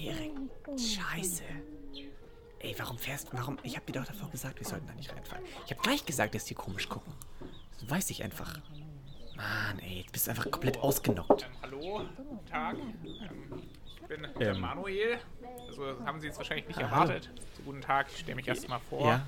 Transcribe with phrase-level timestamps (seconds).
[0.00, 0.32] Erik,
[0.78, 1.42] scheiße.
[2.60, 5.12] Ey, warum fährst du, warum, ich hab dir doch davor gesagt, wir sollten da nicht
[5.14, 5.44] reinfahren.
[5.64, 7.12] Ich hab gleich gesagt, dass die komisch gucken.
[7.80, 8.58] Das weiß ich einfach.
[9.36, 11.42] Mann, ey, du bist einfach komplett ausgenockt.
[11.44, 12.76] Ähm, hallo, guten Tag.
[12.76, 14.60] Ähm, ich bin der Ähm.
[14.60, 15.18] Manuel.
[15.68, 17.30] Also haben Sie jetzt wahrscheinlich nicht Ah, erwartet.
[17.56, 19.06] So, guten Tag, ich stelle mich erst mal vor.
[19.06, 19.26] Ja.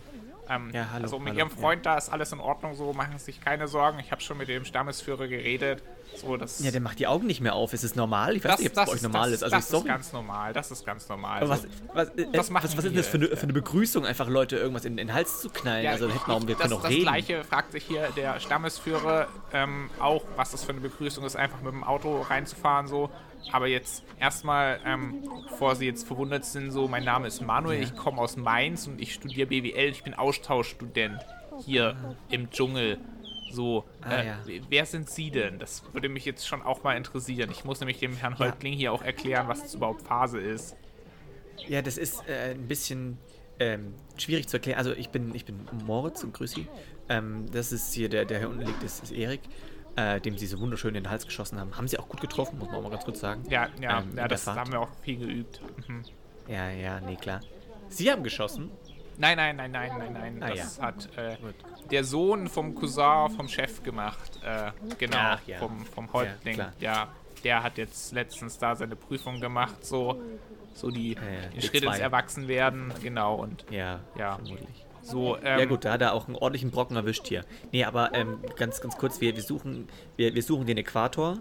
[0.50, 3.16] Ähm, Ja, hallo, also mit hallo, Ihrem Freund, da ist alles in Ordnung so, machen
[3.18, 3.98] Sie sich keine Sorgen.
[4.00, 5.82] Ich habe schon mit dem Stammesführer geredet.
[6.16, 7.72] So, das, Ja, der macht die Augen nicht mehr auf.
[7.72, 8.36] Ist es normal?
[8.36, 9.42] Ich weiß nicht, ob es bei euch normal das, ist.
[9.44, 9.82] Also, das sorry.
[9.82, 11.48] ist ganz normal, das ist ganz normal.
[11.48, 14.28] Was, So, was, äh, Was was, ist wir das für eine, für eine Begrüßung, einfach
[14.28, 15.86] Leute irgendwas in, in den Hals zu knallen?
[15.86, 17.02] also hätten wir, wir das, können auch das reden.
[17.02, 21.60] gleiche fragt sich hier der Stammesführer ähm, auch, was das für eine Begrüßung ist, einfach
[21.60, 23.08] mit dem Auto reinzufahren so.
[23.52, 27.94] Aber jetzt erstmal, ähm, bevor Sie jetzt verwundert sind, so, mein Name ist Manuel, ich
[27.96, 31.20] komme aus Mainz und ich studiere BWL, ich bin Austauschstudent
[31.64, 31.96] hier
[32.30, 32.98] im Dschungel.
[33.52, 34.38] So, Ah, äh, ja.
[34.68, 35.58] wer sind Sie denn?
[35.58, 37.50] Das würde mich jetzt schon auch mal interessieren.
[37.50, 38.46] Ich muss nämlich dem Herrn Ja.
[38.46, 40.76] Häuptling hier auch erklären, was das überhaupt Phase ist.
[41.66, 43.18] Ja, das ist äh, ein bisschen
[43.58, 44.78] ähm, schwierig zu erklären.
[44.78, 46.68] Also ich bin, ich bin Moritz und grüß Sie.
[47.08, 49.40] Ähm, das ist hier, der, der hier unten liegt, ist, ist Erik,
[49.96, 51.76] äh, dem Sie so wunderschön in den Hals geschossen haben.
[51.76, 53.42] Haben Sie auch gut getroffen, muss man auch mal ganz kurz sagen.
[53.48, 54.58] Ja, ja, Ähm, ja das Fahrt.
[54.58, 55.60] haben wir auch viel geübt.
[55.88, 56.02] Mhm.
[56.48, 57.40] Ja, ja, nee, klar.
[57.88, 58.70] Sie haben geschossen?
[59.18, 60.42] Nein, nein, nein, nein, nein, nein.
[60.42, 60.82] Ah, das ja.
[60.84, 61.36] hat äh,
[61.90, 64.40] der Sohn vom Cousin vom Chef gemacht.
[64.42, 65.58] Äh, genau, Ach, ja.
[65.58, 66.54] vom, vom Ja, Häuptling.
[66.54, 66.72] klar.
[66.80, 67.08] Ja,
[67.44, 70.22] der hat jetzt letztens da seine Prüfung gemacht, so,
[70.74, 71.20] so die, ja,
[71.54, 71.98] die Schritte ins.
[71.98, 72.92] Erwachsenwerden.
[73.02, 74.36] Genau, und Ja, Ja.
[74.36, 74.86] vermutlich.
[75.10, 75.36] So.
[75.38, 77.44] Ähm, Ja gut, da hat er auch einen ordentlichen Brocken erwischt hier.
[77.72, 81.38] Nee, aber ähm, ganz, ganz kurz, wir, wir, suchen, wir, wir suchen den Äquator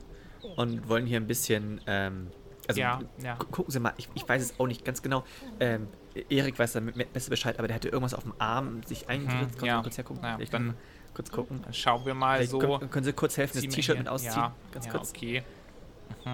[0.58, 2.28] und wollen hier ein bisschen, ähm,
[2.68, 3.36] also Ja, ja.
[3.36, 5.24] gu- gucken Sie mal, ich, ich weiß es auch nicht ganz genau,
[5.60, 5.88] ähm,
[6.30, 6.80] Erik weiß da
[7.14, 9.60] besser Bescheid, aber der hatte irgendwas auf dem Arm sich eingeritzt.
[9.60, 9.78] Kannst Mhm, ja.
[9.78, 10.24] du kurz hergucken?
[10.24, 10.76] Ja, ich dann- kann
[11.14, 11.62] kurz gucken.
[11.64, 12.60] Dann schauen wir mal Vielleicht so.
[12.60, 14.34] können, können Sie kurz helfen, das T-Shirt mit ausziehen?
[14.36, 15.10] Ja, ganz ja, kurz.
[15.16, 15.44] okay.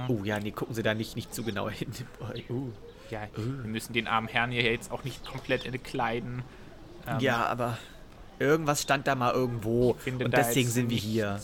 [0.08, 1.90] Oh ja, nee, gucken Sie da nicht, nicht zu genau hin.
[2.50, 2.70] Uh.
[3.12, 6.44] Ja, wir müssen den armen Herrn hier jetzt auch nicht komplett entkleiden.
[7.08, 7.78] Ähm, Ja, aber
[8.40, 11.40] irgendwas stand da mal irgendwo finde und da deswegen sind wir hier.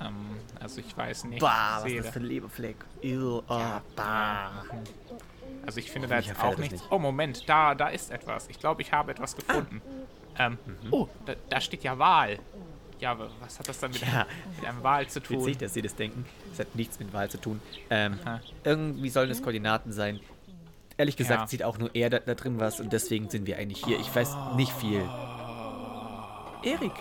[0.00, 0.14] Ähm,
[0.60, 1.40] also ich weiß nicht.
[1.40, 2.76] Bah, was ist das da- für ein Leberfleck?
[3.02, 3.62] Ew, oh,
[3.94, 4.64] bah.
[5.64, 6.72] Also ich finde da Hoffentlich jetzt auch es nichts.
[6.82, 6.86] nicht.
[6.92, 8.48] Oh, Moment, da, da ist etwas.
[8.48, 9.80] Ich glaube, ich habe etwas gefunden.
[10.38, 10.92] Ähm, Mhm.
[10.92, 12.38] Oh, da, da steht ja Wahl.
[13.00, 14.26] Ja, aber was hat das dann mit, Ja.
[14.60, 15.40] mit einem Wahl zu tun?
[15.40, 16.24] Witzig, dass Sie das denken.
[16.50, 17.60] Das hat nichts mit Wahl zu tun.
[17.90, 18.18] Ähm,
[18.64, 20.20] irgendwie sollen es Koordinaten sein.
[20.98, 21.46] Ehrlich gesagt Ja.
[21.46, 23.98] sieht auch nur er da, da drin was und deswegen sind wir eigentlich hier.
[24.00, 25.02] Ich weiß nicht viel.
[26.62, 26.92] Erik.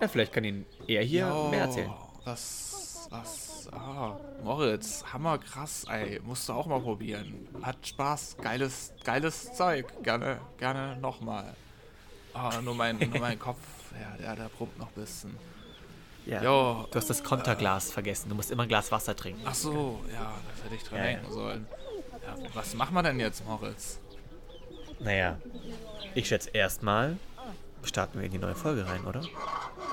[0.00, 1.92] Ja, vielleicht kann Ihnen er hier mehr erzählen.
[2.24, 7.48] Was, was, ah, Moritz, hammer krass, ey, musst du auch mal probieren.
[7.62, 11.54] Hat Spaß, geiles, geiles Zeug, gerne, gerne nochmal.
[12.34, 13.58] Ah, nur mein, nur mein Kopf,
[14.00, 15.36] ja, der, der pumpt noch ein bisschen.
[16.26, 16.42] Ja.
[16.42, 16.86] Jo.
[16.90, 18.28] Du hast das Konterglas vergessen.
[18.28, 19.40] Du musst immer ein Glas Wasser trinken.
[19.46, 21.10] Ach so, ja, das hätte ich dran Ja, ja.
[21.16, 21.66] denken sollen.
[21.70, 21.76] Ja,
[22.54, 23.98] was machen wir denn jetzt, Moritz?
[25.00, 25.38] Naja,
[26.14, 27.16] ich schätze erstmal
[27.84, 29.22] starten wir in die neue Folge rein, oder?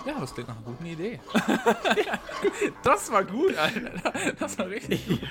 [0.06, 1.20] Ja, das klingt nach einer guten Idee.
[2.84, 4.34] das war gut, Alter.
[4.40, 5.22] Das war richtig gut.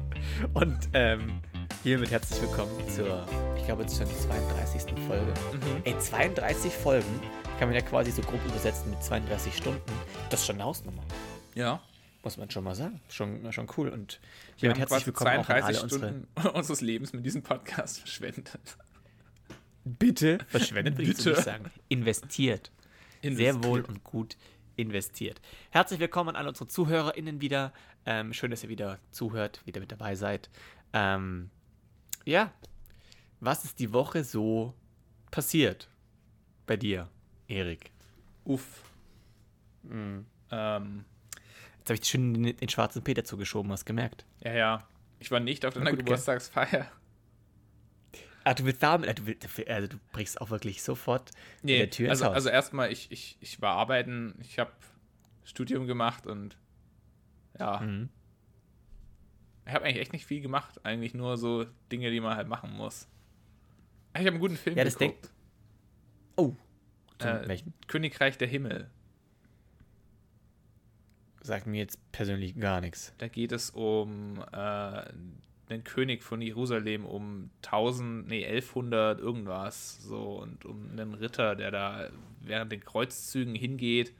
[0.54, 1.40] Und ähm,
[1.82, 4.94] hiermit herzlich willkommen zur, ich glaube, schon 32.
[5.06, 5.34] Folge.
[5.84, 7.20] Ey, 32 Folgen
[7.58, 9.80] kann man ja quasi so grob übersetzen mit 32 Stunden.
[10.30, 11.02] Das ist schon eine Hausnummer.
[11.54, 11.80] Ja.
[12.22, 13.00] Muss man schon mal sagen.
[13.08, 13.88] Schon, schon cool.
[13.88, 14.20] Und
[14.58, 16.08] Wir haben herzlich quasi willkommen auch an 32 alle unsere.
[16.08, 18.58] Stunden unseres Lebens mit diesem Podcast verschwendet.
[19.84, 21.70] Bitte verschwendet, würde ich nicht sagen.
[21.88, 22.70] Investiert.
[23.22, 24.36] Sehr wohl und gut
[24.76, 25.40] investiert.
[25.70, 27.72] Herzlich willkommen an alle unsere ZuhörerInnen wieder.
[28.06, 30.48] Ähm, schön, dass ihr wieder zuhört, wieder mit dabei seid.
[30.92, 31.50] Ähm,
[32.24, 32.52] ja,
[33.40, 34.74] was ist die Woche so
[35.32, 35.88] passiert
[36.66, 37.08] bei dir,
[37.48, 37.90] Erik?
[38.44, 38.84] Uff.
[39.82, 40.26] Mhm.
[40.52, 41.04] Ähm,
[41.82, 44.24] Jetzt habe ich schön den, den schwarzen Peter zugeschoben, hast gemerkt.
[44.40, 44.88] ja, ja.
[45.18, 46.00] Ich war nicht auf deiner gut?
[46.00, 46.90] Geburtstagsfeier.
[48.44, 51.30] Ah, du willst damit, äh, du, also du brichst auch wirklich sofort
[51.62, 52.34] in Nee, der Tür ins also, Haus.
[52.34, 54.72] also erstmal, ich, ich, ich war arbeiten, ich habe
[55.44, 56.56] Studium gemacht und
[57.58, 58.08] ja, Mhm.
[59.66, 60.84] ich habe eigentlich echt nicht viel gemacht.
[60.84, 63.08] Eigentlich nur so Dinge, die man halt machen muss.
[64.14, 65.30] Ich habe einen guten Film Ja, das geguckt.
[66.36, 66.54] Oh,
[67.18, 67.74] zum äh, welchen?
[67.86, 68.90] Königreich der Himmel.
[71.42, 73.12] Sagt mir jetzt persönlich gar nichts.
[73.18, 75.02] Da geht es um äh,
[75.70, 80.02] den König von Jerusalem, um 1000, nee, 1100 irgendwas.
[80.02, 82.10] So, und um einen Ritter, der da
[82.40, 84.12] während den Kreuzzügen hingeht.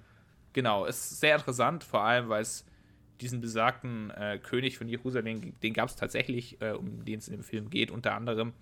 [0.52, 2.66] Genau, ist sehr interessant, vor allem, weil es
[3.20, 7.34] diesen besagten äh, König von Jerusalem, den gab es tatsächlich, äh, um den es in
[7.34, 8.52] dem Film geht, unter anderem.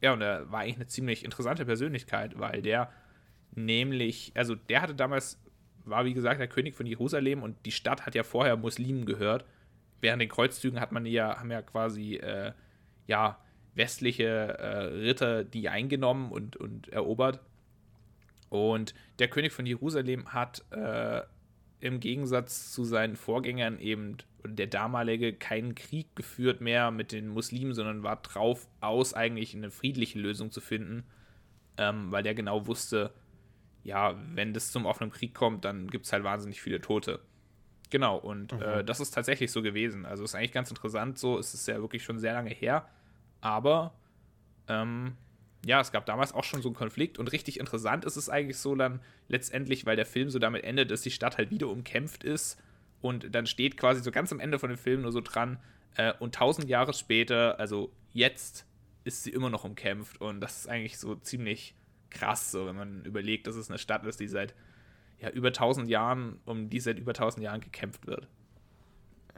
[0.00, 2.90] Ja, und er war eigentlich eine ziemlich interessante Persönlichkeit, weil der
[3.54, 5.38] nämlich, also der hatte damals,
[5.86, 9.44] war wie gesagt der König von Jerusalem und die Stadt hat ja vorher Muslimen gehört.
[10.00, 12.52] Während den Kreuzzügen hat man ja, haben ja quasi, äh,
[13.06, 13.38] ja,
[13.74, 17.40] westliche äh, Ritter die eingenommen und, und erobert.
[18.48, 21.22] Und der König von Jerusalem hat äh,
[21.80, 27.74] im Gegensatz zu seinen Vorgängern eben, der damalige, keinen Krieg geführt mehr mit den Muslimen,
[27.74, 31.04] sondern war drauf aus, eigentlich eine friedliche Lösung zu finden,
[31.76, 33.12] ähm, weil der genau wusste,
[33.86, 37.20] ja, wenn das zum offenen Krieg kommt, dann gibt es halt wahnsinnig viele Tote.
[37.88, 38.60] Genau, und mhm.
[38.60, 40.04] äh, das ist tatsächlich so gewesen.
[40.04, 42.88] Also ist eigentlich ganz interessant so, es ist ja wirklich schon sehr lange her,
[43.40, 43.94] aber
[44.66, 45.16] ähm,
[45.64, 48.58] ja, es gab damals auch schon so einen Konflikt und richtig interessant ist es eigentlich
[48.58, 52.24] so dann letztendlich, weil der Film so damit endet, dass die Stadt halt wieder umkämpft
[52.24, 52.60] ist
[53.00, 55.60] und dann steht quasi so ganz am Ende von dem Film nur so dran
[55.94, 58.66] äh, und tausend Jahre später, also jetzt,
[59.04, 61.75] ist sie immer noch umkämpft und das ist eigentlich so ziemlich
[62.10, 64.54] krass, so wenn man überlegt, dass es eine Stadt ist, die seit
[65.18, 68.28] ja, über tausend Jahren, um die seit über tausend Jahren gekämpft wird.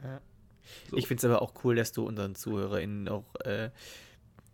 [0.03, 0.21] Ja.
[0.89, 0.97] So.
[0.97, 3.71] Ich finde es aber auch cool, dass du unseren ZuhörerInnen auch äh,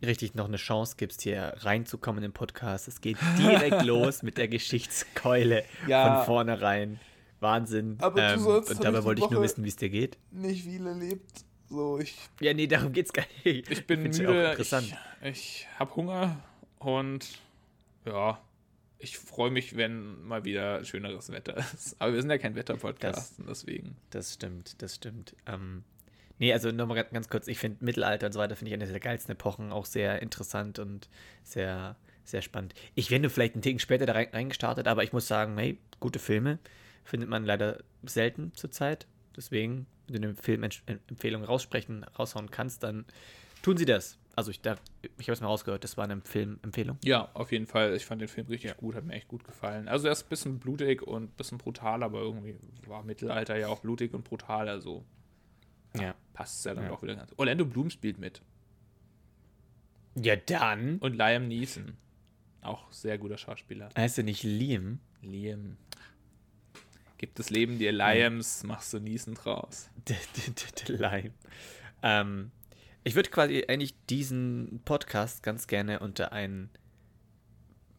[0.04, 2.88] richtig noch eine Chance gibst, hier reinzukommen in den Podcast.
[2.88, 6.18] Es geht direkt los mit der Geschichtskeule ja.
[6.18, 7.00] von vornherein.
[7.40, 7.98] Wahnsinn.
[8.00, 10.18] Aber ähm, du sollst und dabei wollte ich nur wissen, wie es dir geht.
[10.32, 11.46] Nicht viel erlebt.
[11.68, 12.16] So, ich.
[12.40, 13.70] Ja, nee, darum geht's gar nicht.
[13.70, 14.56] Ich bin müde.
[14.60, 14.74] Ich,
[15.24, 16.42] ich habe Hunger
[16.80, 17.40] und
[18.06, 18.42] ja,
[18.98, 21.96] ich freue mich, wenn mal wieder schöneres Wetter ist.
[22.00, 23.98] Aber wir sind ja kein Wetterpodcast, deswegen.
[24.10, 25.36] Das stimmt, das stimmt.
[25.46, 25.84] Ähm,
[26.38, 29.00] Nee, also nochmal ganz kurz, ich finde Mittelalter und so weiter, finde ich eine der
[29.00, 31.08] geilsten Epochen, auch sehr interessant und
[31.44, 32.74] sehr, sehr spannend.
[32.94, 36.20] Ich wäre nur vielleicht einen Ticken später da reingestartet, aber ich muss sagen, hey, gute
[36.20, 36.60] Filme
[37.06, 39.08] findet man leider selten zurzeit.
[39.38, 43.06] Deswegen, wenn du eine Filmempfehlung raussprechen, raushauen kannst, dann
[43.62, 44.18] tun sie das.
[44.36, 44.76] Also ich, da,
[45.18, 46.98] ich habe es mal rausgehört, das war eine Filmempfehlung.
[47.04, 47.96] Ja, auf jeden Fall.
[47.96, 48.76] Ich fand den Film richtig ja.
[48.76, 49.88] gut, hat mir echt gut gefallen.
[49.88, 52.56] Also er ist ein bisschen blutig und ein bisschen brutal, aber irgendwie
[52.86, 55.06] war Mittelalter ja auch blutig und brutal, also
[56.00, 56.16] ja.
[56.34, 56.92] Passt es ja dann ja.
[56.92, 57.34] auch wieder ganz.
[57.38, 58.42] Orlando Bloom spielt mit.
[60.16, 60.98] Ja, dann.
[61.00, 61.98] Und Liam Neeson.
[62.62, 63.90] Auch sehr guter Schauspieler.
[63.96, 65.00] Heißt er nicht Liam?
[65.22, 65.78] Liam.
[67.18, 68.68] Gibt es Leben dir Liams, ja.
[68.68, 69.90] machst du Neeson draus.
[70.88, 71.32] Liam.
[72.02, 72.52] Ähm,
[73.06, 76.72] ich würde quasi eigentlich diesen Podcast ganz gerne unter einen,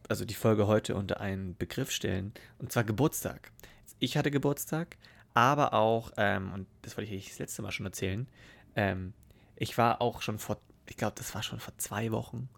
[0.09, 3.53] also die Folge heute unter einen Begriff stellen, und zwar Geburtstag.
[3.99, 4.97] Ich hatte Geburtstag,
[5.33, 8.27] aber auch, ähm, und das wollte ich das letzte Mal schon erzählen,
[8.75, 9.13] ähm,
[9.55, 10.59] ich war auch schon vor,
[10.89, 12.49] ich glaube, das war schon vor zwei Wochen,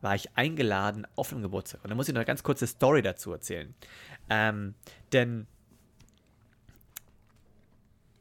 [0.00, 1.84] war ich eingeladen auf einem Geburtstag.
[1.84, 3.74] Und da muss ich noch eine ganz kurze Story dazu erzählen.
[4.30, 4.74] Ähm,
[5.12, 5.46] denn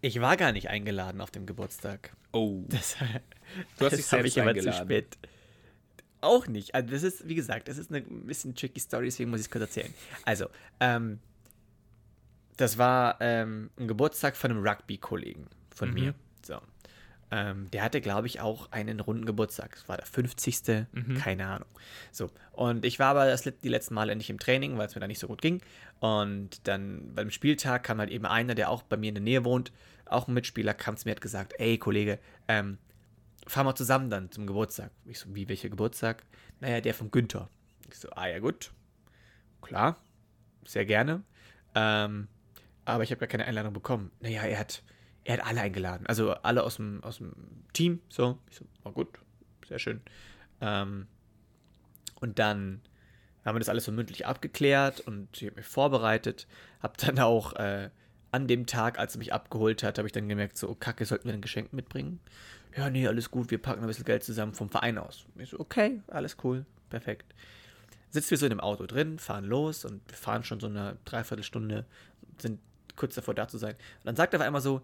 [0.02, 2.16] ich war gar nicht eingeladen auf dem Geburtstag.
[2.32, 2.64] Oh.
[2.70, 2.96] Das,
[3.80, 4.72] du hast dich selbst ich eingeladen.
[4.72, 5.18] zu spät.
[6.22, 6.76] Auch nicht.
[6.76, 9.52] Also das ist, wie gesagt, das ist eine bisschen tricky Story, deswegen muss ich es
[9.52, 9.92] kurz erzählen.
[10.24, 10.48] Also,
[10.80, 11.20] ähm,
[12.58, 15.96] das war ähm, ein Geburtstag von einem Rugby-Kollegen von mhm.
[15.96, 16.14] mir.
[16.46, 16.60] So.
[17.32, 19.76] Ähm, der hatte, glaube ich, auch einen runden Geburtstag.
[19.76, 20.88] Das war der 50.
[20.92, 21.16] Mhm.
[21.16, 21.70] Keine Ahnung.
[22.12, 22.32] So.
[22.52, 25.08] Und ich war aber das, die letzten Male nicht im Training, weil es mir da
[25.08, 25.62] nicht so gut ging.
[26.00, 29.46] Und dann beim Spieltag kam halt eben einer, der auch bei mir in der Nähe
[29.46, 29.72] wohnt,
[30.06, 32.80] auch ein Mitspieler, kam zu mir und hat gesagt: Ey, Kollege, ähm,
[33.46, 34.92] fahren wir zusammen dann zum Geburtstag.
[35.06, 36.24] Ich so: Wie, welcher Geburtstag?
[36.60, 37.48] Naja, der von Günther.
[37.90, 38.72] Ich so: Ah, ja, gut.
[39.62, 39.98] Klar.
[40.66, 41.24] Sehr gerne.
[41.76, 42.28] Ähm,
[42.86, 44.12] aber ich habe gar keine Einladung bekommen.
[44.20, 44.84] Naja, er hat,
[45.30, 46.08] er hat alle eingeladen.
[46.08, 47.34] Also alle aus dem, aus dem
[47.74, 48.02] Team.
[48.10, 49.20] So, ich so, war gut,
[49.68, 50.02] sehr schön.
[50.60, 51.06] Ähm,
[52.20, 52.82] und dann
[53.46, 56.48] haben wir das alles so mündlich abgeklärt und ich habe mich vorbereitet.
[56.82, 57.92] Habe dann auch äh,
[58.32, 61.06] an dem Tag, als er mich abgeholt hat, habe ich dann gemerkt, so, oh, kacke,
[61.06, 62.20] sollten wir ein Geschenk mitbringen?
[62.76, 65.28] Ja, nee, alles gut, wir packen ein bisschen Geld zusammen vom Verein aus.
[65.36, 67.36] Ich so, okay, alles cool, perfekt.
[68.10, 70.98] Sitzen wir so in dem Auto drin, fahren los und wir fahren schon so eine
[71.06, 71.86] Dreiviertelstunde,
[72.42, 72.60] sind
[72.96, 73.76] kurz davor da zu sein.
[73.76, 74.82] Und dann sagt er auf einmal so,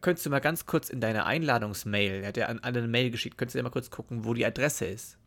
[0.00, 3.10] könntest du mal ganz kurz in deine Einladungsmail, er hat ja an, an eine Mail
[3.10, 5.18] geschickt, könntest du mal kurz gucken, wo die Adresse ist.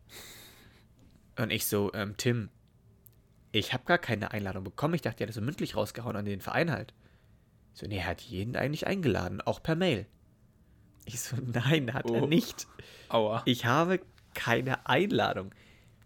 [1.36, 2.50] Und ich so, ähm, Tim,
[3.52, 4.94] ich habe gar keine Einladung bekommen.
[4.94, 6.94] Ich dachte, er hat so mündlich rausgehauen an den Verein halt.
[7.72, 10.06] So, nee, er hat jeden eigentlich eingeladen, auch per Mail.
[11.04, 12.14] Ich so, nein, hat oh.
[12.14, 12.66] er nicht.
[13.08, 13.42] Aua.
[13.46, 14.00] Ich habe
[14.34, 15.54] keine Einladung.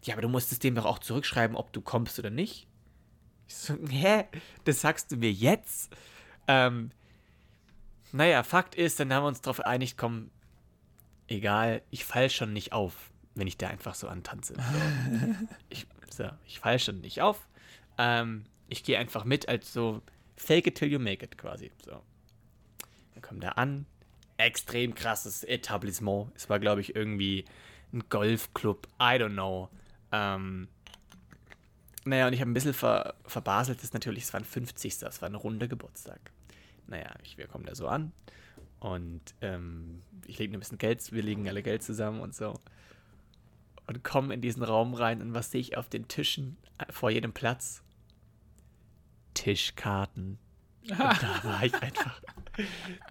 [0.05, 2.67] Ja, aber du musstest dem doch auch zurückschreiben, ob du kommst oder nicht.
[3.49, 4.25] Ich so, hä?
[4.65, 5.95] Das sagst du mir jetzt?
[6.47, 6.91] Ähm,
[8.15, 10.31] naja, Fakt ist, dann haben wir uns darauf geeinigt, komm,
[11.27, 14.55] egal, ich fall schon nicht auf, wenn ich da einfach so antanze.
[14.55, 14.61] So.
[15.69, 17.49] ich, so, ich fall schon nicht auf.
[17.99, 20.01] Ähm, ich gehe einfach mit als so
[20.37, 21.73] fake it till you make it quasi.
[21.85, 22.05] So.
[23.15, 23.85] Wir kommen da an.
[24.37, 26.31] Extrem krasses Etablissement.
[26.37, 27.45] Es war, glaube ich, irgendwie
[27.93, 28.87] ein Golfclub.
[29.01, 29.71] I don't know.
[30.13, 30.69] Ähm,
[32.05, 34.99] naja, und ich habe ein bisschen ver, verbaselt, das ist natürlich, es war ein 50.
[34.99, 36.31] Das war ein runder Geburtstag.
[36.87, 38.13] Naja, ich, wir kommen da so an
[38.81, 42.61] und ähm, ich lege ein bisschen Geld, wir legen alle Geld zusammen und so.
[43.87, 47.11] und komme in diesen Raum rein und was sehe ich auf den Tischen äh, vor
[47.11, 47.83] jedem Platz?
[49.35, 50.39] Tischkarten.
[50.89, 52.21] Und da war ich einfach,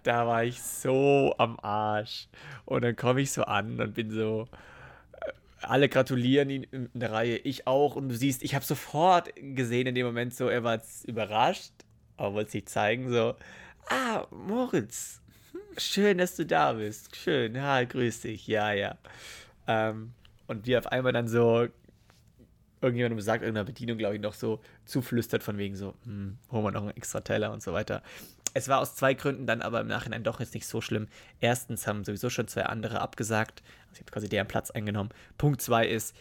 [0.04, 2.28] da war ich so am Arsch.
[2.64, 4.48] Und dann komme ich so an und bin so,
[5.20, 7.96] äh, alle gratulieren ihn in der Reihe, ich auch.
[7.96, 11.72] Und du siehst, ich habe sofort gesehen in dem Moment so, er war überrascht,
[12.16, 13.34] aber wollte sich zeigen, so,
[13.88, 15.20] ah, Moritz,
[15.78, 17.16] schön, dass du da bist.
[17.16, 18.96] Schön, ja, grüß dich, ja, ja.
[19.66, 20.12] Ähm,
[20.46, 21.68] und wie auf einmal dann so
[22.80, 26.70] irgendjemandem sagt, irgendeiner Bedienung, glaube ich, noch so zuflüstert von wegen so, hm, holen wir
[26.70, 28.02] noch einen extra Teller und so weiter.
[28.52, 31.08] Es war aus zwei Gründen dann aber im Nachhinein doch jetzt nicht so schlimm.
[31.40, 33.62] Erstens haben sowieso schon zwei andere abgesagt.
[33.88, 35.10] Also ich habe quasi deren Platz eingenommen.
[35.38, 36.14] Punkt zwei ist,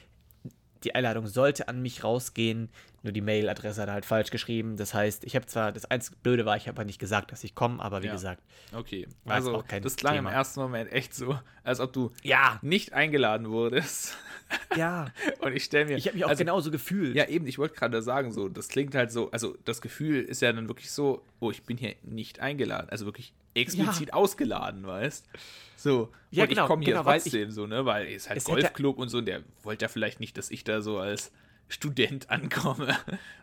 [0.84, 2.70] die Einladung sollte an mich rausgehen,
[3.03, 4.77] nur die Mailadresse hat er halt falsch geschrieben.
[4.77, 7.53] Das heißt, ich habe zwar, das einzige Blöde war, ich habe nicht gesagt, dass ich
[7.53, 8.13] komme, aber wie ja.
[8.13, 8.41] gesagt.
[8.74, 10.29] Okay, also das klang Thema.
[10.29, 12.60] im ersten Moment echt so, als ob du ja.
[12.62, 14.17] nicht eingeladen wurdest.
[14.75, 15.07] Ja.
[15.39, 15.98] Und ich stelle mir.
[15.98, 17.15] Ich habe mich auch also, genauso gefühlt.
[17.15, 20.43] Ja, eben, ich wollte gerade sagen, so, das klingt halt so, also das Gefühl ist
[20.43, 22.88] ja dann wirklich so, oh, ich bin hier nicht eingeladen.
[22.89, 24.13] Also wirklich explizit ja.
[24.13, 25.27] ausgeladen, weißt
[25.75, 28.43] So, ja, und genau, ich komme hier genau, trotzdem so, ne, weil es halt es
[28.43, 31.31] Golfclub und so, und der wollte ja vielleicht nicht, dass ich da so als
[31.70, 32.96] Student ankomme.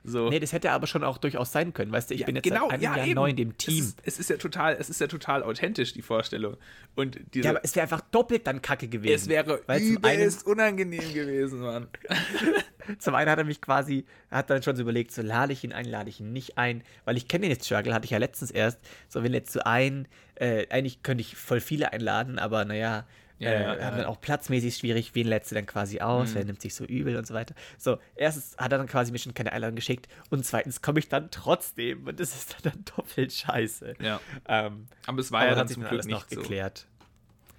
[0.04, 0.28] So.
[0.28, 2.44] Nee, das hätte aber schon auch durchaus sein können, weißt du, ich ja, bin jetzt
[2.44, 3.14] genau, seit einem ja, Jahr eben.
[3.14, 3.78] neu in dem Team.
[3.78, 6.56] Es ist, es ist, ja total, es ist ja total authentisch, die Vorstellung.
[6.94, 9.14] Und diese, ja, aber es wäre einfach doppelt dann kacke gewesen.
[9.14, 11.88] Es wäre übelst unangenehm gewesen, Mann.
[12.98, 15.72] zum einen hat er mich quasi, hat dann schon so überlegt, so lade ich ihn
[15.72, 18.18] ein, lade ich ihn nicht ein, weil ich kenne den jetzt Struggle, hatte ich ja
[18.18, 22.64] letztens erst, so wenn jetzt so ein, äh, eigentlich könnte ich voll viele einladen, aber
[22.64, 23.06] naja,
[23.40, 26.34] ja, äh, ja, haben dann auch platzmäßig schwierig, wen lädst du dann quasi aus, mhm.
[26.34, 27.54] wer nimmt sich so übel und so weiter.
[27.78, 31.08] So, erstens hat er dann quasi mir schon keine Einladung geschickt und zweitens komme ich
[31.08, 33.94] dann trotzdem und das ist dann doppelt scheiße.
[33.98, 34.20] Ja.
[34.46, 36.36] Ähm, aber es war ja dann zum Glück nicht noch so.
[36.36, 36.86] geklärt.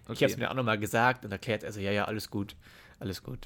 [0.06, 0.14] Okay.
[0.14, 2.56] Ich habe es mir auch nochmal gesagt und erklärt, also ja, ja, alles gut,
[3.00, 3.40] alles gut.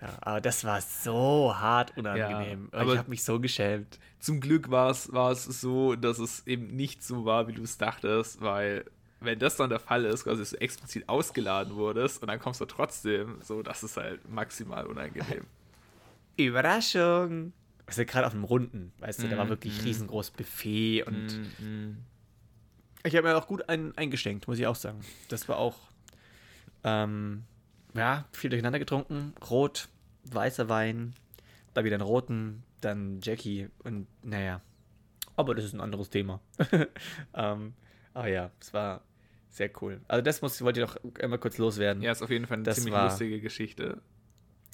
[0.00, 2.70] Ja, aber das war so hart unangenehm.
[2.72, 4.00] Ja, aber ich habe mich so geschämt.
[4.18, 8.40] Zum Glück war es so, dass es eben nicht so war, wie du es dachtest,
[8.40, 8.84] weil
[9.20, 12.60] wenn das dann der Fall ist, quasi dass du explizit ausgeladen wurdest und dann kommst
[12.60, 15.44] du trotzdem, so, das ist halt maximal unangenehm.
[16.36, 17.52] Überraschung!
[17.86, 19.84] Also gerade auf dem Runden, weißt du, mm, da war mm, wirklich mm.
[19.84, 21.96] riesengroßes Buffet und mm, mm.
[23.04, 25.00] ich habe mir auch gut ein, eingeschenkt, muss ich auch sagen.
[25.30, 25.78] Das war auch,
[26.84, 27.44] ähm,
[27.94, 29.32] ja, viel durcheinander getrunken.
[29.50, 29.88] Rot,
[30.24, 31.14] weißer Wein,
[31.72, 34.60] da wieder einen roten, dann Jackie und naja.
[35.34, 36.40] Aber das ist ein anderes Thema.
[37.34, 37.72] ähm,
[38.12, 39.00] aber ja, es war
[39.58, 40.00] sehr cool.
[40.08, 42.02] Also das muss, wollte ich doch einmal kurz loswerden.
[42.02, 44.00] Ja, ist auf jeden Fall eine das ziemlich war, lustige Geschichte.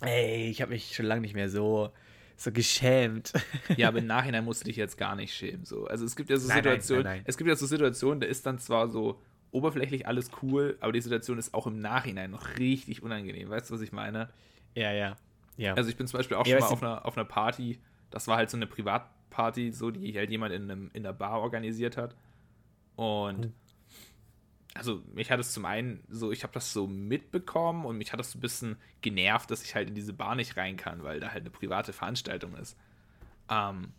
[0.03, 1.91] Ey, ich habe mich schon lange nicht mehr so,
[2.37, 3.33] so geschämt.
[3.77, 5.65] Ja, aber im Nachhinein musst du dich jetzt gar nicht schämen.
[5.65, 5.87] So.
[5.87, 8.27] Also es gibt ja so nein, Situationen, nein, nein, es gibt ja so Situationen, da
[8.27, 12.59] ist dann zwar so oberflächlich alles cool, aber die Situation ist auch im Nachhinein noch
[12.59, 13.49] richtig unangenehm.
[13.49, 14.29] Weißt du, was ich meine?
[14.75, 15.17] Ja, ja.
[15.57, 15.75] ja.
[15.75, 18.29] Also ich bin zum Beispiel auch ja, schon mal auf einer, auf einer Party, das
[18.29, 21.97] war halt so eine Privatparty, so die halt jemand in, einem, in der Bar organisiert
[21.97, 22.17] hat.
[22.97, 23.53] Und
[24.75, 28.19] also mich hat es zum einen so, ich habe das so mitbekommen und mich hat
[28.19, 31.21] das so ein bisschen genervt, dass ich halt in diese Bar nicht rein kann, weil
[31.21, 32.77] da halt eine private Veranstaltung ist.
[33.49, 33.93] Ähm,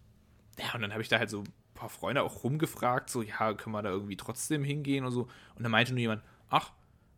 [0.60, 3.54] ja, und dann habe ich da halt so ein paar Freunde auch rumgefragt, so, ja,
[3.54, 5.24] können wir da irgendwie trotzdem hingehen und so.
[5.56, 6.74] Und dann meinte nur jemand, ach,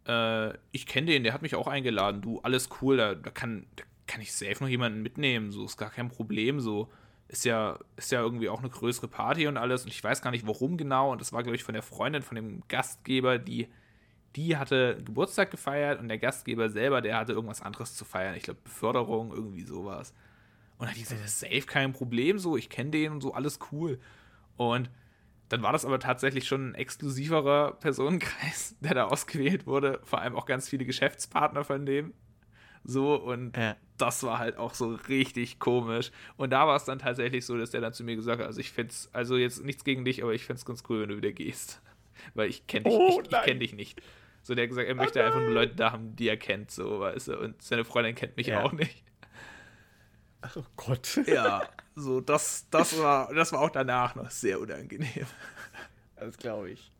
[0.07, 3.65] äh, ich kenne den, der hat mich auch eingeladen, du, alles cool, da, da, kann,
[3.75, 6.91] da kann ich safe noch jemanden mitnehmen, so, ist gar kein Problem, so
[7.27, 9.83] ist ja, ist ja irgendwie auch eine größere Party und alles.
[9.83, 11.11] Und ich weiß gar nicht, warum genau.
[11.11, 13.67] Und das war, glaube ich, von der Freundin, von dem Gastgeber, die,
[14.35, 18.35] die hatte Geburtstag gefeiert und der Gastgeber selber, der hatte irgendwas anderes zu feiern.
[18.35, 20.13] Ich glaube, Beförderung, irgendwie sowas.
[20.77, 23.21] Und dann hat die gesagt, das ist safe kein Problem, so, ich kenne den und
[23.21, 23.99] so, alles cool.
[24.55, 24.89] Und
[25.49, 29.99] dann war das aber tatsächlich schon ein exklusiverer Personenkreis, der da ausgewählt wurde.
[30.03, 32.13] Vor allem auch ganz viele Geschäftspartner von dem.
[32.87, 36.11] So, und ja das war halt auch so richtig komisch.
[36.37, 38.59] Und da war es dann tatsächlich so, dass der dann zu mir gesagt hat, also
[38.59, 41.17] ich fände also jetzt nichts gegen dich, aber ich fände es ganz cool, wenn du
[41.17, 41.81] wieder gehst.
[42.33, 44.01] Weil ich kenne dich, oh, ich, ich kenn dich nicht.
[44.43, 46.37] So, der hat gesagt, er oh möchte oh einfach nur Leute da haben, die er
[46.37, 47.39] kennt, so, weißt du.
[47.39, 48.63] Und seine Freundin kennt mich ja.
[48.63, 49.03] auch nicht.
[50.55, 51.19] Oh Gott.
[51.27, 55.25] Ja, so, das, das, war, das war auch danach noch sehr unangenehm.
[56.15, 56.91] Das glaube ich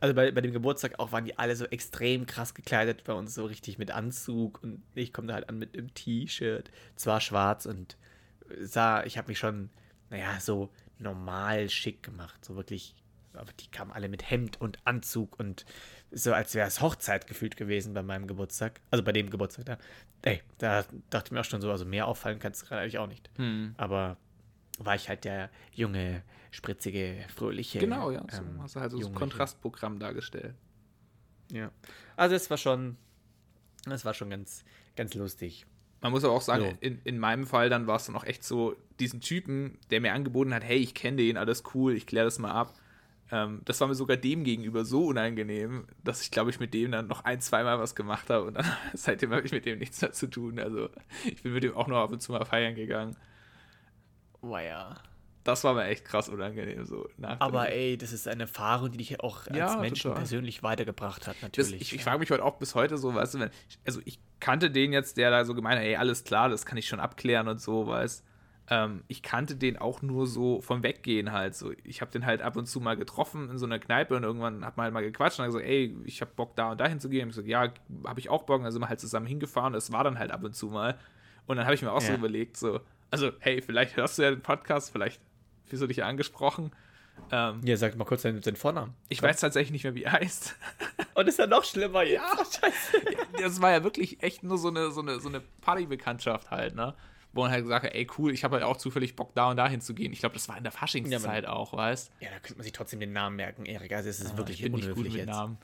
[0.00, 3.34] also bei, bei dem Geburtstag auch waren die alle so extrem krass gekleidet, bei uns
[3.34, 7.66] so richtig mit Anzug und ich komme da halt an mit einem T-Shirt, zwar schwarz
[7.66, 7.96] und
[8.60, 9.70] sah, ich habe mich schon,
[10.10, 12.94] naja, so normal schick gemacht, so wirklich,
[13.34, 15.64] aber die kamen alle mit Hemd und Anzug und
[16.10, 19.78] so, als wäre es Hochzeit gefühlt gewesen bei meinem Geburtstag, also bei dem Geburtstag da.
[20.22, 22.98] Ey, da dachte ich mir auch schon so, also mehr auffallen kannst du gerade eigentlich
[22.98, 23.30] auch nicht.
[23.36, 23.74] Hm.
[23.76, 24.16] Aber
[24.78, 27.78] war ich halt der junge, spritzige, fröhliche.
[27.78, 28.24] Genau, ja.
[28.30, 30.54] So ähm, hast du halt so ein Kontrastprogramm dargestellt.
[31.52, 31.70] Ja.
[32.16, 32.96] Also es war schon,
[33.88, 34.64] es war schon ganz,
[34.96, 35.66] ganz lustig.
[36.00, 36.76] Man muss aber auch sagen, so.
[36.80, 40.12] in, in meinem Fall dann war es dann auch echt so, diesen Typen, der mir
[40.12, 42.74] angeboten hat, hey, ich kenne den, alles cool, ich kläre das mal ab.
[43.30, 46.92] Ähm, das war mir sogar dem gegenüber so unangenehm, dass ich, glaube ich, mit dem
[46.92, 50.00] dann noch ein, zweimal was gemacht habe und dann seitdem habe ich mit dem nichts
[50.00, 50.58] mehr zu tun.
[50.58, 50.90] Also
[51.24, 53.16] ich bin mit dem auch noch ab und zu mal feiern gegangen.
[54.50, 54.96] Ja
[55.46, 57.08] das war mir echt krass unangenehm so.
[57.38, 60.18] Aber ey, das ist eine Erfahrung, die dich auch als ja, Menschen total.
[60.18, 61.70] persönlich weitergebracht hat, natürlich.
[61.70, 63.50] Das, ich, ich frage mich heute auch bis heute so, weißt du, wenn,
[63.86, 66.78] also ich kannte den jetzt, der da so gemeint hat, ey, alles klar, das kann
[66.78, 68.24] ich schon abklären und so, weißt
[68.68, 71.54] ähm, ich kannte den auch nur so vom Weggehen halt.
[71.54, 74.24] So, ich habe den halt ab und zu mal getroffen in so einer Kneipe und
[74.24, 76.80] irgendwann hat man halt mal gequatscht und dann gesagt, ey, ich habe Bock da und
[76.80, 77.24] dahin zu gehen.
[77.24, 77.72] Und ich so, ja,
[78.04, 78.58] habe ich auch Bock.
[78.58, 79.72] Und dann sind wir halt zusammen hingefahren.
[79.72, 80.98] Das war dann halt ab und zu mal.
[81.46, 82.08] Und dann habe ich mir auch ja.
[82.08, 85.20] so überlegt, so, also, hey, vielleicht hörst du ja den Podcast, vielleicht
[85.68, 86.70] Wieso du dich angesprochen?
[87.32, 88.94] Ähm, ja, sag mal kurz seinen, seinen Vornamen.
[89.08, 89.30] Ich Komm.
[89.30, 90.54] weiß tatsächlich nicht mehr, wie er heißt.
[91.14, 92.22] Und ist ja noch schlimmer jetzt.
[92.22, 93.16] Ja, scheiße.
[93.40, 96.94] Das war ja wirklich echt nur so eine, so eine, so eine Partybekanntschaft halt, ne?
[97.32, 99.56] Wo man halt gesagt hat, ey cool, ich habe halt auch zufällig Bock da und
[99.56, 100.12] dahin zu gehen.
[100.12, 102.72] Ich glaube, das war in der Faschingszeit ja, auch, weißt Ja, da könnte man sich
[102.72, 103.92] trotzdem den Namen merken, Erik.
[103.92, 105.26] Also es ist ja, wirklich ich bin nicht gut mit jetzt.
[105.26, 105.58] Namen.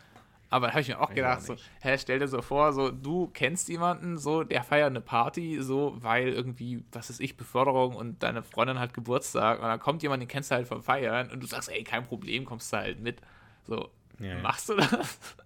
[0.52, 3.28] Aber da habe ich mir auch gedacht, so, hä, stell dir so vor, so, du
[3.32, 8.22] kennst jemanden, so, der feiert eine Party, so, weil irgendwie, was ist ich, Beförderung und
[8.22, 11.42] deine Freundin hat Geburtstag und dann kommt jemand, den kennst du halt vom Feiern und
[11.42, 13.22] du sagst, ey, kein Problem, kommst du halt mit.
[13.66, 13.88] So,
[14.20, 15.18] ja, machst du das?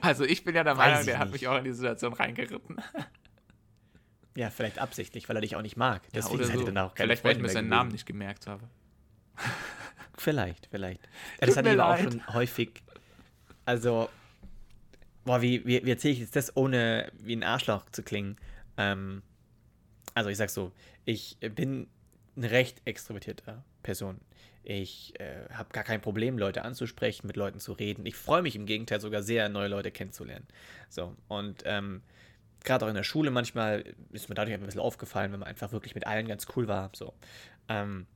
[0.00, 2.80] Also ich bin ja der Weiß Meinung, der hat mich auch in die Situation reingeritten.
[4.34, 6.02] Ja, vielleicht absichtlich, weil er dich auch nicht mag.
[6.14, 6.64] Deswegen ja, so.
[6.64, 8.64] dann auch Vielleicht, weil ich mir seinen Namen nicht gemerkt habe.
[10.18, 11.00] Vielleicht, vielleicht.
[11.40, 12.82] Ja, das hatte ich aber auch schon häufig
[13.68, 14.08] also,
[15.26, 18.38] boah, wie, wie, wie erzähle ich jetzt das, ohne wie ein Arschloch zu klingen?
[18.78, 19.20] Ähm,
[20.14, 20.72] also, ich sag so,
[21.04, 21.86] ich bin
[22.34, 24.22] eine recht extrovertierte Person.
[24.62, 28.06] Ich äh, habe gar kein Problem, Leute anzusprechen, mit Leuten zu reden.
[28.06, 30.46] Ich freue mich im Gegenteil sogar sehr, neue Leute kennenzulernen.
[30.88, 32.00] So, und ähm,
[32.64, 35.72] gerade auch in der Schule manchmal ist mir dadurch ein bisschen aufgefallen, wenn man einfach
[35.72, 36.90] wirklich mit allen ganz cool war.
[36.94, 37.12] So.
[37.68, 38.06] Ähm,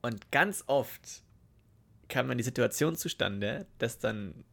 [0.00, 1.24] und ganz oft
[2.10, 4.44] kam dann die Situation zustande, dass dann,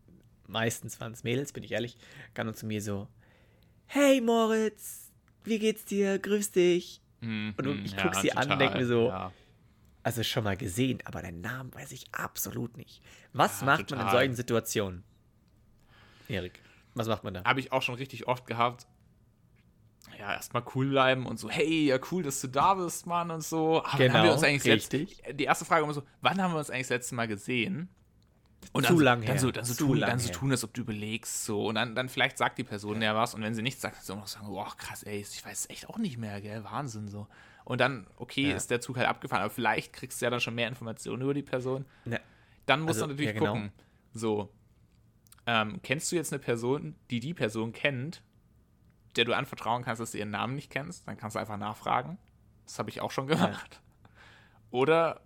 [0.47, 1.97] meistens waren es Mädels, bin ich ehrlich,
[2.33, 3.07] kamen zu mir so,
[3.87, 5.11] hey Moritz,
[5.43, 6.19] wie geht's dir?
[6.19, 7.01] Grüß dich.
[7.21, 9.33] Mm, und ich gucke ja, sie total, an und denke mir so, ja.
[10.03, 13.01] also schon mal gesehen, aber deinen Namen weiß ich absolut nicht.
[13.33, 13.97] Was ja, macht total.
[13.97, 15.03] man in solchen Situationen?
[16.29, 16.61] Erik,
[16.93, 17.43] was macht man da?
[17.43, 18.87] Habe ich auch schon richtig oft gehabt
[20.17, 23.43] ja, erstmal cool bleiben und so, hey, ja, cool, dass du da bist, Mann, und
[23.43, 23.83] so.
[23.83, 25.21] Aber genau, haben wir uns eigentlich richtig.
[25.25, 27.89] Letzt, die erste Frage immer so, wann haben wir uns eigentlich das letzte Mal gesehen?
[28.73, 29.39] Und zu dann, lang dann her.
[29.39, 31.67] So, dann so, tun, dann so tun, als ob du überlegst, so.
[31.67, 34.21] Und dann, dann vielleicht sagt die Person ja was und wenn sie nichts sagt, dann
[34.21, 37.27] so sagen, boah, krass, ey, ich weiß es echt auch nicht mehr, gell, Wahnsinn, so.
[37.63, 38.55] Und dann, okay, ja.
[38.55, 41.33] ist der Zug halt abgefahren, aber vielleicht kriegst du ja dann schon mehr Informationen über
[41.33, 41.85] die Person.
[42.05, 42.19] Ne.
[42.65, 43.53] Dann musst also, du natürlich ja, genau.
[43.53, 43.71] gucken,
[44.13, 44.49] so,
[45.45, 48.21] ähm, kennst du jetzt eine Person, die die Person kennt
[49.17, 52.17] der du anvertrauen kannst, dass du ihren Namen nicht kennst, dann kannst du einfach nachfragen.
[52.65, 53.81] Das habe ich auch schon gemacht.
[54.03, 54.09] Ja.
[54.71, 55.21] Oder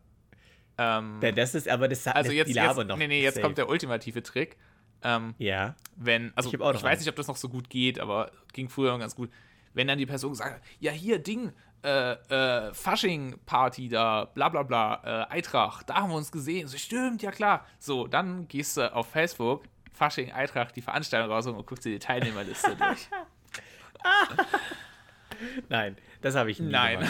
[0.78, 2.98] ähm, ja, das ist aber das also jetzt, die jetzt, noch.
[2.98, 3.44] Nee, nee, jetzt safe.
[3.44, 4.58] kommt der ultimative Trick.
[5.04, 5.76] Ähm, ja.
[5.96, 7.00] Wenn, also ich, ich weiß einen.
[7.00, 9.32] nicht, ob das noch so gut geht, aber ging früher ganz gut.
[9.74, 15.02] Wenn dann die Person sagt, ja, hier, Ding, äh, äh, Fasching-Party da, bla bla bla,
[15.04, 16.68] äh, Eintracht, da haben wir uns gesehen.
[16.68, 17.66] So, stimmt, ja klar.
[17.80, 22.00] So, dann gehst du auf Facebook, Fasching, Eintracht, die Veranstaltung raus und guckst dir die
[22.00, 23.10] Teilnehmerliste durch.
[25.70, 26.72] Nein, das habe ich nicht.
[26.72, 27.08] Nein.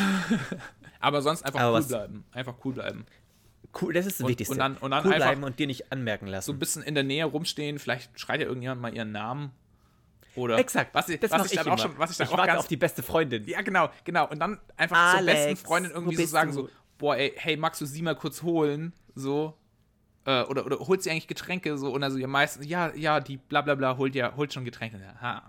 [1.00, 2.26] Aber sonst einfach Aber cool bleiben.
[2.32, 3.06] Einfach cool bleiben.
[3.80, 4.54] Cool, das ist das und, Wichtigste.
[4.54, 6.46] Und dann, und dann cool einfach bleiben und dir nicht anmerken lassen.
[6.46, 9.52] So ein bisschen in der Nähe rumstehen, vielleicht schreit ja irgendjemand mal ihren Namen.
[10.36, 10.94] Oder Exakt.
[10.94, 12.68] Was ich, das was ich dann auch schon, was ich dann ich auch ganz, auf
[12.68, 13.46] die beste Freundin.
[13.48, 14.30] Ja, genau, genau.
[14.30, 16.62] Und dann einfach Alex, zur besten Freundin irgendwie so sagen, du?
[16.62, 18.94] so, boah, ey, hey, magst du sie mal kurz holen?
[19.16, 19.58] So.
[20.26, 21.78] Äh, oder, oder holt sie eigentlich Getränke?
[21.78, 24.64] So, und also ja meistens, ja, ja, die bla bla bla holt ja, holt schon
[24.64, 25.02] Getränke.
[25.22, 25.44] Ja,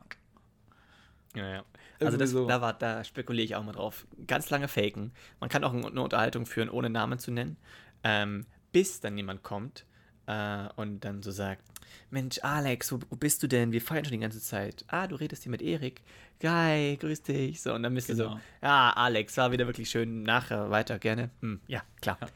[1.35, 1.64] ja, ja.
[2.01, 2.47] Also das, so.
[2.47, 4.07] da, war, da spekuliere ich auch mal drauf.
[4.27, 5.12] Ganz lange faken.
[5.40, 7.57] Man kann auch eine Unterhaltung führen, ohne Namen zu nennen.
[8.03, 9.85] Ähm, bis dann jemand kommt
[10.27, 11.62] äh, und dann so sagt,
[12.11, 13.73] Mensch, Alex, wo, wo, bist du denn?
[13.73, 14.85] Wir feiern schon die ganze Zeit.
[14.88, 16.03] Ah, du redest hier mit Erik.
[16.40, 17.61] Geil, grüß dich.
[17.62, 18.25] So, und dann bist genau.
[18.25, 20.23] du so, ja, Alex, war wieder wirklich schön.
[20.23, 21.31] Nachher weiter, gerne.
[21.40, 22.18] Hm, ja, klar.
[22.21, 22.29] Ja.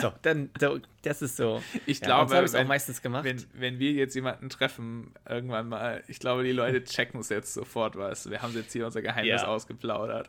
[0.00, 1.62] So, dann, so, das ist so.
[1.86, 3.24] Ich ja, glaube, habe ich auch meistens gemacht.
[3.24, 7.54] Wenn, wenn wir jetzt jemanden treffen, irgendwann mal, ich glaube, die Leute checken es jetzt
[7.54, 8.30] sofort, was.
[8.30, 9.48] Wir haben jetzt hier unser Geheimnis ja.
[9.48, 10.28] ausgeplaudert.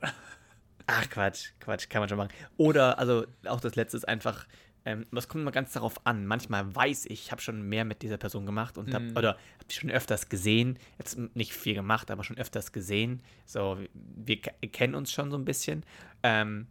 [0.88, 2.32] Ach, Quatsch, Quatsch, kann man schon machen.
[2.58, 4.48] Oder, also, auch das letzte ist einfach,
[4.88, 6.26] ähm, das kommt immer ganz darauf an.
[6.26, 9.18] Manchmal weiß ich, ich habe schon mehr mit dieser Person gemacht und hab, mhm.
[9.18, 10.80] oder habe schon öfters gesehen.
[10.98, 13.22] Jetzt nicht viel gemacht, aber schon öfters gesehen.
[13.46, 15.84] So, wir, wir kennen uns schon so ein bisschen.
[16.24, 16.68] Ähm,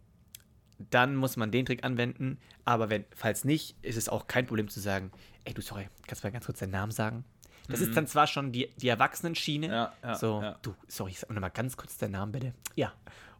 [0.79, 2.37] dann muss man den Trick anwenden.
[2.65, 5.11] Aber wenn, falls nicht, ist es auch kein Problem zu sagen,
[5.45, 7.23] ey du, sorry, kannst du mal ganz kurz deinen Namen sagen?
[7.69, 9.67] Das ist dann zwar schon die, die Erwachsenenschiene.
[9.67, 10.57] Ja, ja, so, ja.
[10.61, 12.53] du, sorry, sag mal ganz kurz deinen Namen, bitte.
[12.75, 12.93] Ja.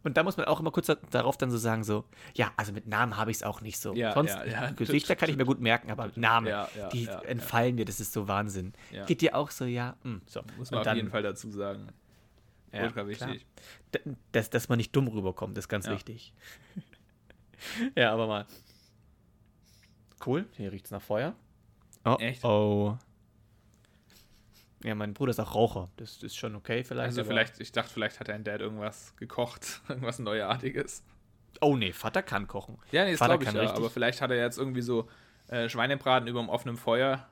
[0.04, 2.72] Und da muss man auch immer kurz da- darauf dann so sagen, so, ja, also
[2.72, 3.94] mit Namen habe ich es auch nicht so.
[3.94, 4.36] Ja, Sonst.
[4.76, 6.52] Gesichter kann ich mir gut merken, aber Namen,
[6.92, 8.74] die entfallen dir, das ist so Wahnsinn.
[9.06, 10.42] Geht dir auch so, ja, hm, so.
[10.58, 11.88] Muss man Und auf dann- jeden Fall dazu sagen.
[12.70, 13.08] Ja, Ultra klar.
[13.08, 13.46] wichtig.
[14.32, 16.34] Dass, dass man nicht dumm rüberkommt, ist ganz wichtig.
[17.94, 18.46] Ja, aber mal.
[20.24, 21.34] Cool, hier riecht es nach Feuer.
[22.04, 22.44] Oh, Echt?
[22.44, 22.98] oh.
[24.84, 25.90] Ja, mein Bruder ist auch Raucher.
[25.96, 27.06] Das ist schon okay vielleicht.
[27.06, 31.02] Also vielleicht, ich dachte, vielleicht hat dein Dad irgendwas gekocht, irgendwas Neuartiges.
[31.60, 32.78] Oh nee, Vater kann kochen.
[32.92, 34.82] Ja, nee, das Vater glaube ich kann ja, richtig- aber vielleicht hat er jetzt irgendwie
[34.82, 35.08] so
[35.48, 37.26] äh, Schweinebraten über dem offenen Feuer.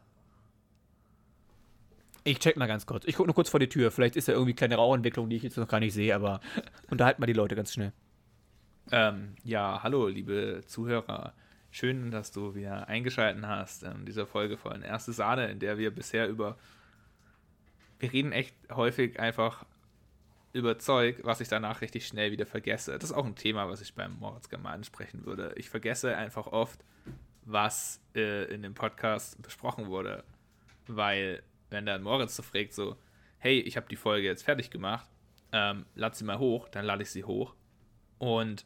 [2.24, 3.04] Ich check mal ganz kurz.
[3.04, 3.92] Ich gucke nur kurz vor die Tür.
[3.92, 6.40] Vielleicht ist da irgendwie kleine Rauchentwicklung, die ich jetzt noch gar nicht sehe, aber
[6.90, 7.92] unterhalten mal die Leute ganz schnell.
[8.92, 11.34] Ähm, ja, hallo, liebe Zuhörer.
[11.72, 15.90] Schön, dass du wieder eingeschaltet hast in dieser Folge von Erste Sahne, in der wir
[15.90, 16.56] bisher über.
[17.98, 19.66] Wir reden echt häufig einfach
[20.52, 22.92] über Zeug, was ich danach richtig schnell wieder vergesse.
[22.96, 25.52] Das ist auch ein Thema, was ich beim Moritz gerne mal ansprechen würde.
[25.56, 26.84] Ich vergesse einfach oft,
[27.44, 30.22] was äh, in dem Podcast besprochen wurde.
[30.86, 32.96] Weil, wenn dann Moritz so fragt, so,
[33.38, 35.08] hey, ich habe die Folge jetzt fertig gemacht,
[35.50, 37.56] ähm, lad sie mal hoch, dann lade ich sie hoch.
[38.18, 38.64] Und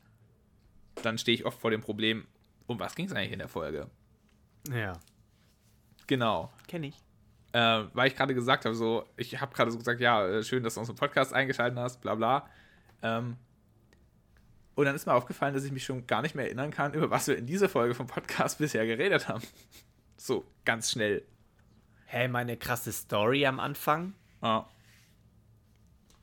[1.02, 2.26] dann stehe ich oft vor dem Problem,
[2.66, 3.88] um was ging es eigentlich in der Folge?
[4.72, 4.94] Ja.
[6.06, 6.52] Genau.
[6.66, 6.96] Kenn ich.
[7.52, 10.62] Äh, weil ich gerade gesagt habe, so, ich habe gerade so gesagt, ja, äh, schön,
[10.62, 12.48] dass du unseren Podcast eingeschaltet hast, bla bla.
[13.02, 13.36] Ähm,
[14.74, 17.10] und dann ist mir aufgefallen, dass ich mich schon gar nicht mehr erinnern kann, über
[17.10, 19.42] was wir in dieser Folge vom Podcast bisher geredet haben.
[20.16, 21.24] So, ganz schnell.
[22.06, 24.14] Hey, meine krasse Story am Anfang.
[24.42, 24.68] Ja.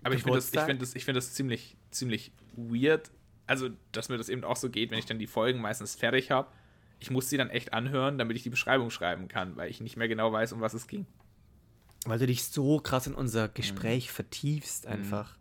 [0.04, 0.66] Aber ich finde das, ich Geburtstag?
[0.66, 3.12] find das, ich find das ziemlich, ziemlich weird.
[3.48, 6.32] Also, dass mir das eben auch so geht, wenn ich dann die Folgen meistens fertig
[6.32, 6.50] habe.
[7.00, 9.98] Ich muss sie dann echt anhören, damit ich die Beschreibung schreiben kann, weil ich nicht
[9.98, 11.06] mehr genau weiß, um was es ging.
[12.06, 15.38] Weil du dich so krass in unser Gespräch vertiefst, einfach.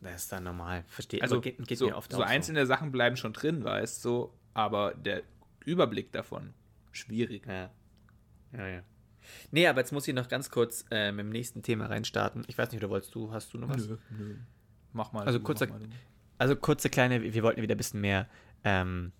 [0.00, 0.84] Das ist dann normal.
[0.88, 1.20] Verstehe.
[1.22, 4.34] Also, geht, geht so, mir oft so einzelne Sachen bleiben schon drin, weißt du, so,
[4.54, 5.22] aber der
[5.64, 6.54] Überblick davon,
[6.92, 7.46] schwierig.
[7.46, 7.70] Ja.
[8.52, 8.82] Ja, ja.
[9.50, 12.44] Nee, aber jetzt muss ich noch ganz kurz äh, mit dem nächsten Thema reinstarten.
[12.46, 13.86] Ich weiß nicht, oder wolltest du, hast du noch was?
[13.86, 14.36] nö.
[14.92, 15.26] Mach mal.
[15.26, 15.92] Also kurzer- mach mal du.
[16.38, 18.28] Also kurze kleine, wir wollten wieder ein bisschen mehr
[18.64, 19.12] ähm,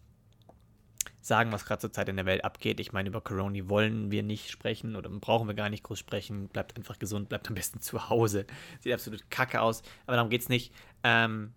[1.20, 2.80] sagen, was gerade zur Zeit in der Welt abgeht.
[2.80, 6.48] Ich meine, über Corona wollen wir nicht sprechen oder brauchen wir gar nicht groß sprechen.
[6.48, 8.46] Bleibt einfach gesund, bleibt am besten zu Hause.
[8.80, 10.72] Sieht absolut kacke aus, aber darum geht's nicht.
[11.02, 11.52] Ähm,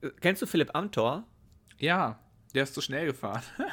[0.00, 1.24] äh, kennst du Philipp Amthor?
[1.78, 2.18] Ja,
[2.54, 3.42] der ist zu schnell gefahren.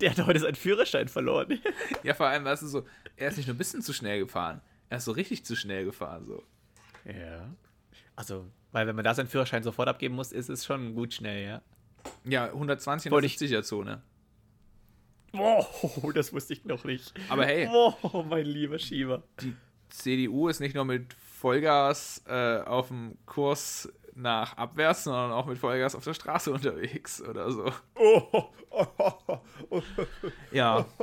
[0.00, 1.60] Der hat heute seinen Führerschein verloren.
[2.02, 4.60] ja, vor allem, weißt du, so, er ist nicht nur ein bisschen zu schnell gefahren,
[4.88, 6.42] er ist so richtig zu schnell gefahren, so.
[7.04, 7.54] ja.
[8.16, 11.44] Also, weil wenn man da seinen Führerschein sofort abgeben muss, ist es schon gut schnell,
[11.46, 11.62] ja.
[12.24, 14.02] Ja, 120 in der ich- 70er-Zone.
[15.32, 17.12] Wow, das wusste ich noch nicht.
[17.28, 19.22] Aber hey, Wow, mein lieber Schieber.
[19.40, 19.54] die
[19.88, 25.58] CDU ist nicht nur mit Vollgas äh, auf dem Kurs nach abwärts, sondern auch mit
[25.58, 27.72] Vollgas auf der Straße unterwegs oder so.
[27.94, 28.22] Oh,
[28.70, 29.38] oh, oh,
[29.70, 29.82] oh.
[30.50, 30.84] Ja,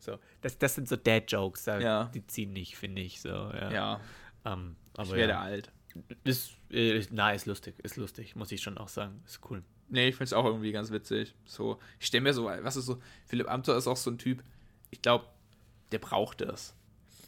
[0.00, 2.04] So, das, das sind so Dad-Jokes, da- Ja.
[2.14, 3.20] die ziehen nicht, finde ich.
[3.20, 3.70] So, ja.
[3.72, 4.00] ja,
[4.44, 5.40] Ähm, ich aber werde ja.
[5.40, 5.72] alt.
[6.24, 9.22] Ist, äh, na, ist lustig, ist lustig, muss ich schon auch sagen.
[9.26, 9.62] Ist cool.
[9.88, 11.34] Nee, ich finde es auch irgendwie ganz witzig.
[11.46, 14.42] So, ich stelle mir so, was ist so, Philipp Amthor ist auch so ein Typ,
[14.90, 15.26] ich glaube,
[15.92, 16.74] der braucht das.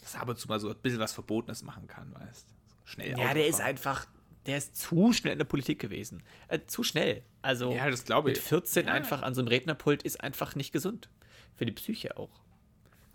[0.02, 2.54] Dass er ab und zu mal so ein bisschen was Verbotenes machen kann, weißt so
[2.84, 4.06] Schnell Ja, der ist einfach,
[4.46, 6.22] der ist zu schnell in der Politik gewesen.
[6.48, 7.22] Äh, zu schnell.
[7.42, 8.44] Also Ja, das glaube mit ich.
[8.44, 8.92] 14 Ja.
[8.92, 11.08] einfach an so einem Rednerpult ist einfach nicht gesund.
[11.56, 12.40] Für die Psyche auch.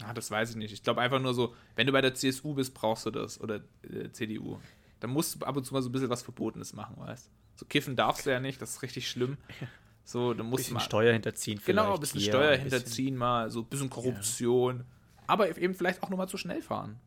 [0.04, 0.72] Ah, das weiß ich nicht.
[0.74, 3.40] Ich glaube einfach nur so, wenn du bei der CSU bist, brauchst du das.
[3.42, 4.60] Oder äh, CDU.
[5.00, 7.66] Dann musst du ab und zu mal so ein bisschen was Verbotenes machen, weißt So
[7.66, 9.38] kiffen darfst du ja nicht, das ist richtig schlimm.
[10.08, 10.80] So, dann musst du bisschen mal.
[10.82, 14.84] Steuer hinterziehen Genau, vielleicht ein bisschen Steuer ein bisschen- hinterziehen mal, so ein bisschen Korruption.
[15.26, 17.00] Aber eben vielleicht auch nur mal zu schnell fahren.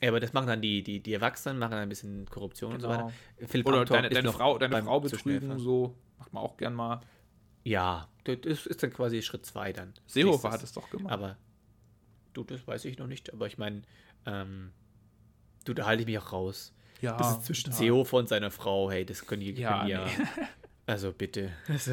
[0.00, 2.80] Ja, aber das machen dann die, die, die Erwachsenen, machen dann ein bisschen Korruption und
[2.80, 3.08] so Genau.
[3.08, 3.46] weiter.
[3.46, 5.98] Philipp Oder deine, deine Frau, deine Frau betrügen, so.
[6.18, 7.02] Macht man auch gern mal.
[7.62, 9.92] Ja, das ist dann quasi Schritt zwei dann.
[10.06, 11.12] Seehofer hat es doch gemacht.
[11.12, 11.36] Aber
[12.32, 13.34] du, das weiß ich noch nicht.
[13.34, 13.82] Aber ich meine,
[14.24, 14.72] ähm,
[15.66, 16.72] du, da halte ich mich auch raus.
[17.00, 17.76] Ja, Das ist zwischen ja.
[17.76, 18.90] Seehofer und seiner Frau.
[18.90, 20.04] Hey, das können die Ja, können ja.
[20.06, 20.12] nee.
[20.86, 21.50] Also bitte.
[21.68, 21.92] Also,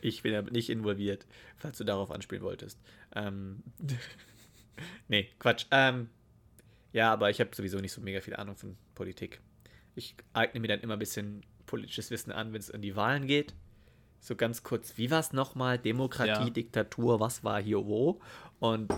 [0.00, 2.78] ich bin damit nicht involviert, falls du darauf anspielen wolltest.
[3.14, 3.62] Ähm,
[5.08, 5.66] nee, Quatsch.
[5.70, 6.08] Ähm,
[6.92, 9.40] ja, aber ich habe sowieso nicht so mega viel Ahnung von Politik.
[9.94, 13.26] Ich eigne mir dann immer ein bisschen politisches Wissen an, wenn es an die Wahlen
[13.26, 13.54] geht.
[14.20, 15.78] So ganz kurz, wie war es nochmal?
[15.78, 16.50] Demokratie, Ja.
[16.50, 18.20] Diktatur, was war hier wo?
[18.58, 18.92] Und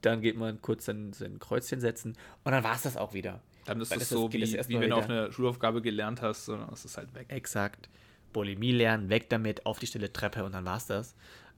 [0.00, 3.40] dann geht man kurz sein, sein Kreuzchen setzen und dann war es das auch wieder.
[3.64, 6.84] Dann ist es so, wie, wie wenn du auf eine Schulaufgabe gelernt hast, sondern es
[6.84, 7.26] ist halt weg.
[7.28, 7.88] Exakt.
[8.32, 11.14] Bulimie lernen, weg damit, auf die stille Treppe und dann war's das.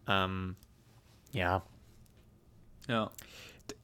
[0.07, 0.57] Ähm,
[1.33, 1.63] ja.
[2.89, 3.11] Ja.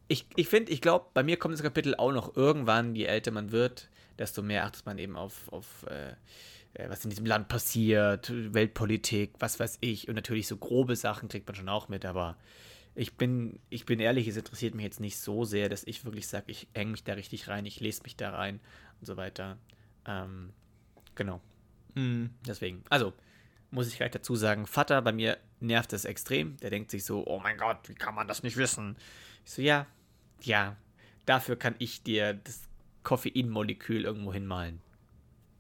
[0.09, 3.31] ich, ich finde, ich glaube, bei mir kommt das Kapitel auch noch irgendwann, je älter
[3.31, 6.15] man wird, desto mehr achtet man eben auf, auf äh,
[6.75, 10.09] äh, was in diesem Land passiert, Weltpolitik, was weiß ich.
[10.09, 12.37] Und natürlich so grobe Sachen kriegt man schon auch mit, aber
[13.01, 16.29] ich bin, ich bin ehrlich, es interessiert mich jetzt nicht so sehr, dass ich wirklich
[16.29, 18.61] sage, ich hänge mich da richtig rein, ich lese mich da rein
[19.01, 19.57] und so weiter.
[20.05, 20.53] Ähm,
[21.15, 21.41] genau.
[21.95, 22.29] Mhm.
[22.47, 22.85] Deswegen.
[22.91, 23.15] Also,
[23.71, 26.59] muss ich gleich dazu sagen, Vater, bei mir nervt das extrem.
[26.59, 28.99] Der denkt sich so, oh mein Gott, wie kann man das nicht wissen?
[29.47, 29.87] Ich so, ja,
[30.43, 30.77] ja,
[31.25, 32.69] dafür kann ich dir das
[33.03, 34.83] Koffeinmolekül irgendwo hinmalen.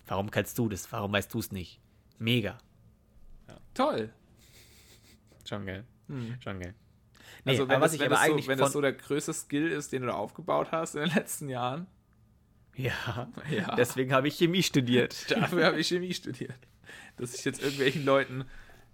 [0.07, 0.92] Warum kannst du das?
[0.92, 1.81] Warum weißt du es nicht?
[2.18, 2.59] Mega.
[3.48, 3.57] Ja.
[3.72, 4.12] Toll.
[5.48, 5.87] Schon geil.
[6.09, 6.37] Hm.
[6.42, 6.74] Schon geil.
[7.44, 10.02] Nee, also wenn, das, wenn, das, so, wenn das so der größte Skill ist, den
[10.02, 11.87] du da aufgebaut hast in den letzten Jahren.
[12.76, 13.74] Ja, ja.
[13.76, 15.26] deswegen habe ich Chemie studiert.
[15.30, 16.59] Dafür habe ich Chemie studiert.
[17.16, 18.44] Dass ich jetzt irgendwelchen Leuten,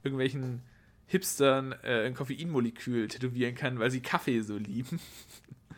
[0.02, 0.62] irgendwelchen
[1.06, 5.00] Hipstern äh, ein Koffeinmolekül tätowieren kann, weil sie Kaffee so lieben.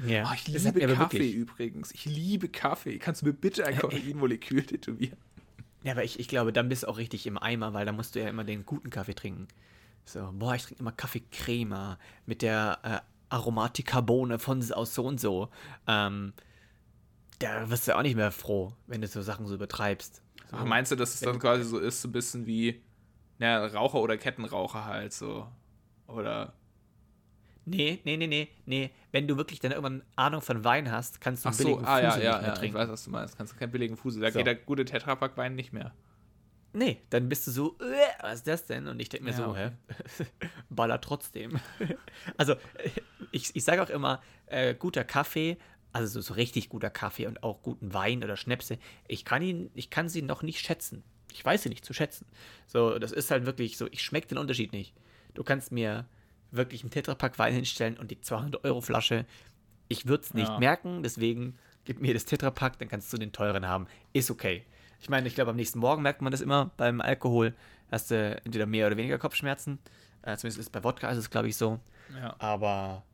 [0.07, 0.31] Ja.
[0.31, 1.93] Oh, ich liebe Kaffee übrigens.
[1.93, 2.99] Ich liebe Kaffee.
[2.99, 5.19] Kannst du mir bitte ein Koffeinmolekül tätowieren?
[5.83, 8.15] Ja, aber ich, ich glaube, dann bist du auch richtig im Eimer, weil da musst
[8.15, 9.49] du ja immer den guten Kaffee trinken.
[10.09, 15.21] So, boah, ich trinke immer Kaffee Crema mit der äh, Aromatikarbone von aus so und
[15.21, 15.51] so.
[15.87, 16.33] Ähm,
[17.39, 20.23] da wirst du auch nicht mehr froh, wenn du so Sachen so übertreibst.
[20.51, 22.83] So, Ach, meinst du, dass es dann quasi so ist, so ein bisschen wie
[23.39, 25.47] na, Raucher oder Kettenraucher halt so?
[26.07, 26.55] Oder
[27.67, 28.91] Nee, nee, nee, nee, nee.
[29.13, 32.01] Wenn du wirklich dann irgendwann Ahnung von Wein hast, kannst du Ach billigen so, ah,
[32.01, 32.77] Fusel ja, ja, ja, trinken.
[32.77, 33.37] Ich weiß, was du meinst.
[33.37, 34.23] Kannst du keinen billigen Fusel.
[34.23, 34.39] Da so.
[34.39, 35.93] geht der gute Tetrapack-Wein nicht mehr.
[36.79, 38.87] Nee, dann bist du so, äh, was ist das denn?
[38.87, 39.71] Und ich denke mir ja, so, okay.
[40.19, 40.27] hä?
[40.71, 41.59] Baller trotzdem.
[42.37, 42.55] also,
[43.33, 45.57] ich, ich sage auch immer, äh, guter Kaffee,
[45.93, 49.71] also so, so richtig guter Kaffee und auch guten Wein oder Schnäpse, ich kann ihn,
[49.75, 51.03] ich kann sie noch nicht schätzen.
[51.33, 52.27] Ich weiß sie nicht zu schätzen.
[52.69, 54.95] So, das ist halt wirklich so, ich schmecke den Unterschied nicht.
[55.35, 56.07] Du kannst mir
[56.53, 59.27] wirklich einen Tetrapack Wein hinstellen und die 200 Euro Flasche.
[59.89, 60.59] Ich würde es nicht ja.
[60.61, 63.89] merken, deswegen gib mir das Tetrapack, dann kannst du den teuren haben.
[64.13, 64.65] Ist okay.
[65.01, 67.55] Ich meine, ich glaube, am nächsten Morgen merkt man das immer beim Alkohol.
[67.91, 69.79] Hast du entweder mehr oder weniger Kopfschmerzen.
[70.23, 71.81] Äh, zumindest ist bei Wodka ist es, glaube ich, so.
[72.15, 72.35] Ja.
[72.39, 73.05] Aber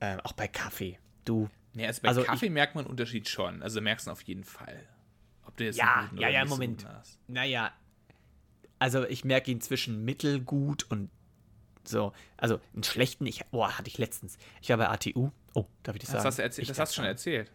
[0.00, 0.98] äh, auch bei Kaffee.
[1.24, 1.48] Du.
[1.74, 3.62] Ja, also bei also Kaffee ich, merkt man einen Unterschied schon.
[3.62, 4.86] Also merkst du auf jeden Fall.
[5.46, 6.86] Ob du jetzt ja, ja, ja, Moment.
[6.86, 7.18] Hast.
[7.28, 7.72] Naja,
[8.80, 11.10] also ich merke ihn zwischen mittelgut und
[11.84, 14.38] so, also einen schlechten, ich, boah, hatte ich letztens.
[14.60, 15.30] Ich war bei ATU.
[15.54, 16.24] Oh, darf ich das, das sagen?
[16.26, 17.52] Hast du erzählt, das hast du schon erzählt.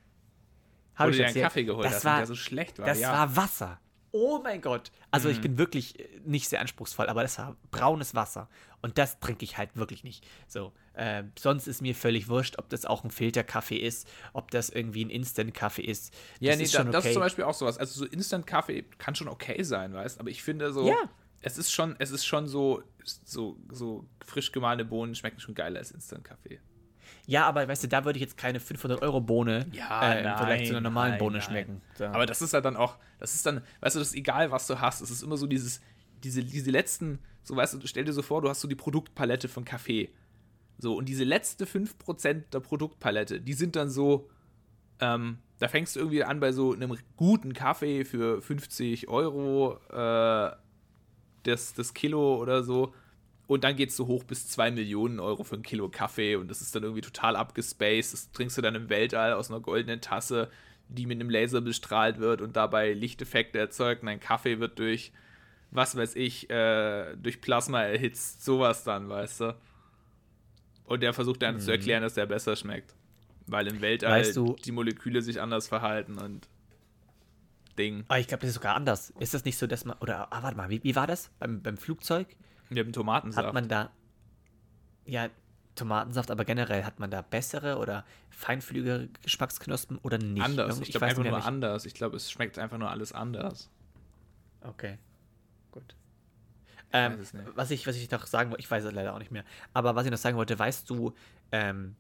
[0.96, 2.86] Habe ich dir einen Kaffee geholt das hast, war, der so schlecht war.
[2.86, 3.12] Das ja.
[3.12, 3.80] war Wasser.
[4.18, 4.94] Oh mein Gott.
[5.12, 5.36] Also mhm.
[5.36, 8.48] ich bin wirklich äh, nicht sehr anspruchsvoll, aber das war braunes Wasser.
[8.82, 10.26] Und das trinke ich halt wirklich nicht.
[10.48, 14.70] So, äh, sonst ist mir völlig wurscht, ob das auch ein Filterkaffee ist, ob das
[14.70, 16.14] irgendwie ein Instant-Kaffee ist.
[16.14, 16.92] Das ja, nee, ist da, okay.
[16.94, 17.78] das ist zum Beispiel auch sowas.
[17.78, 21.10] Also so Instant-Kaffee kann schon okay sein, weißt Aber ich finde so, ja.
[21.42, 25.80] es ist schon, es ist schon so, so, so frisch gemahlene Bohnen schmecken schon geiler
[25.80, 26.62] als Instant-Kaffee.
[27.28, 30.38] Ja, aber weißt du, da würde ich jetzt keine 500 Euro Bohne ja, äh, im
[30.38, 31.48] Vergleich zu einer normalen nein, Bohne nein.
[31.48, 31.82] schmecken.
[31.96, 32.06] So.
[32.06, 34.68] Aber das ist ja dann auch, das ist dann, weißt du, das ist egal, was
[34.68, 35.02] du hast.
[35.02, 35.82] Es ist immer so dieses,
[36.24, 39.48] diese, diese letzten, so weißt du, stell dir so vor, du hast so die Produktpalette
[39.48, 40.10] von Kaffee.
[40.78, 44.30] So, und diese letzte 5% der Produktpalette, die sind dann so,
[45.00, 50.52] ähm, da fängst du irgendwie an bei so einem guten Kaffee für 50 Euro, äh,
[51.44, 52.94] das, das Kilo oder so.
[53.48, 56.48] Und dann geht es so hoch bis 2 Millionen Euro für ein Kilo Kaffee und
[56.50, 58.14] das ist dann irgendwie total abgespaced.
[58.14, 60.50] Das trinkst du dann im Weltall aus einer goldenen Tasse,
[60.90, 64.02] die mit einem Laser bestrahlt wird und dabei Lichteffekte erzeugt.
[64.02, 65.12] Und dein Kaffee wird durch,
[65.70, 68.44] was weiß ich, äh, durch Plasma erhitzt.
[68.44, 69.56] Sowas dann, weißt du.
[70.86, 71.60] Und der versucht dann mhm.
[71.60, 72.96] zu erklären, dass der besser schmeckt.
[73.48, 76.48] Weil im Weltall weißt du, die Moleküle sich anders verhalten und
[77.78, 78.06] Ding.
[78.08, 79.14] Aber ah, ich glaube, das ist sogar anders.
[79.20, 79.98] Ist das nicht so, dass man.
[80.00, 82.28] Oder, ah, warte mal, wie, wie war das beim, beim Flugzeug?
[82.70, 83.48] Ja, mit Tomatensaft.
[83.48, 83.92] Hat man da.
[85.06, 85.30] Ja,
[85.76, 90.44] Tomatensaft, aber generell hat man da bessere oder feinfühlige Geschmacksknospen oder nicht?
[90.44, 90.80] Anders.
[90.80, 91.46] Ich, ich glaube einfach nur nicht.
[91.46, 91.86] anders.
[91.86, 93.70] Ich glaube, es schmeckt einfach nur alles anders.
[94.62, 94.98] Okay.
[95.72, 95.96] Gut.
[96.94, 97.20] Ähm,
[97.56, 99.96] was, ich, was ich noch sagen wollte, ich weiß es leider auch nicht mehr, aber
[99.96, 101.14] was ich noch sagen wollte, weißt du,
[101.52, 101.96] ähm,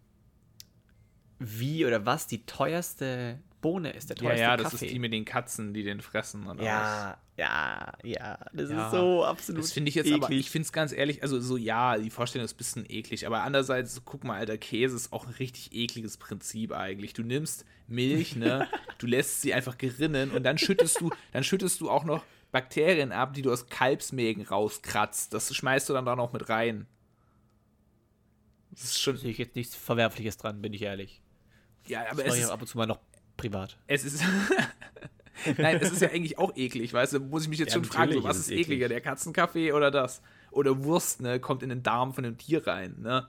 [1.40, 5.12] wie oder was die teuerste Bohne ist, der teuerste Ja, ja, das ist die mit
[5.12, 6.48] den Katzen, die den fressen.
[6.48, 7.25] Oder ja, was.
[7.38, 8.86] Ja, ja, das ja.
[8.86, 10.24] ist so absolut Das finde ich jetzt eklig.
[10.24, 13.28] aber, ich finde es ganz ehrlich, also so, ja, die Vorstellung ist ein bisschen eklig,
[13.28, 17.14] aber andererseits, guck mal, alter, Käse ist auch ein richtig ekliges Prinzip eigentlich.
[17.14, 18.68] Du nimmst Milch, ne,
[19.00, 23.12] du lässt sie einfach gerinnen und dann schüttest du, dann schüttest du auch noch Bakterien
[23.12, 25.34] ab, die du aus Kalbsmägen rauskratzt.
[25.34, 26.88] Das schmeißt du dann da noch mit rein.
[28.72, 29.18] Das ist schon.
[29.18, 31.22] Sehe ich jetzt nichts Verwerfliches dran, bin ich ehrlich.
[31.88, 33.00] Ja, aber das es ist ab und zu mal noch
[33.36, 33.78] privat.
[33.88, 34.24] Es ist.
[35.58, 37.20] Nein, es ist ja eigentlich auch eklig, weißt du?
[37.20, 39.92] Muss ich mich jetzt ja, schon fragen, so, was ist, ist ekliger, der Katzenkaffee oder
[39.92, 40.22] das?
[40.52, 41.40] Oder Wurst, ne?
[41.40, 43.28] Kommt in den Darm von dem Tier rein, ne?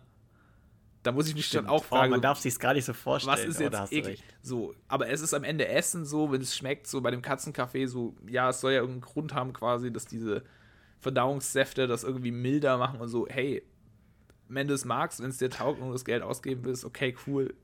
[1.07, 1.69] da muss ich mich Stimmt.
[1.69, 2.09] schon auch fragen.
[2.09, 3.39] Oh, man darf sich es gar nicht so vorstellen.
[3.39, 4.25] Was ist jetzt eklig?
[4.43, 7.87] So, aber es ist am Ende Essen so, wenn es schmeckt, so bei dem Katzenkaffee,
[7.87, 10.43] so, ja, es soll ja irgendeinen Grund haben, quasi, dass diese
[10.99, 13.63] Verdauungssäfte das irgendwie milder machen und so, hey,
[14.49, 17.15] wenn du es magst, wenn es dir taugt und du das Geld ausgeben willst, okay,
[17.27, 17.55] cool.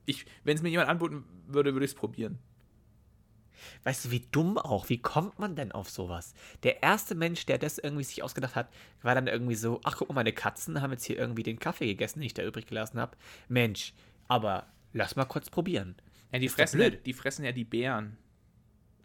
[0.44, 2.38] wenn es mir jemand anbieten würde, würde ich es probieren.
[3.84, 6.34] Weißt du, wie dumm auch, wie kommt man denn auf sowas?
[6.62, 8.68] Der erste Mensch, der das irgendwie sich ausgedacht hat,
[9.02, 11.86] war dann irgendwie so, ach guck mal, meine Katzen haben jetzt hier irgendwie den Kaffee
[11.86, 13.16] gegessen, den ich da übrig gelassen habe.
[13.48, 13.94] Mensch,
[14.28, 15.96] aber lass mal kurz probieren.
[16.32, 18.16] Ja, die fressen ja, die fressen ja die Beeren.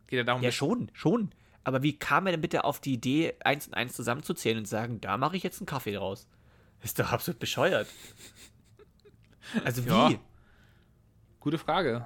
[0.08, 0.42] Geht ja darum.
[0.42, 1.32] Ja, schon, schon.
[1.64, 5.02] Aber wie kam er denn bitte auf die Idee, eins und eins zusammenzuzählen und sagen,
[5.02, 6.28] da mache ich jetzt einen Kaffee draus?
[6.82, 7.88] Ist doch absolut bescheuert.
[9.66, 9.90] Also wie?
[9.90, 10.12] Ja.
[11.40, 12.06] Gute Frage.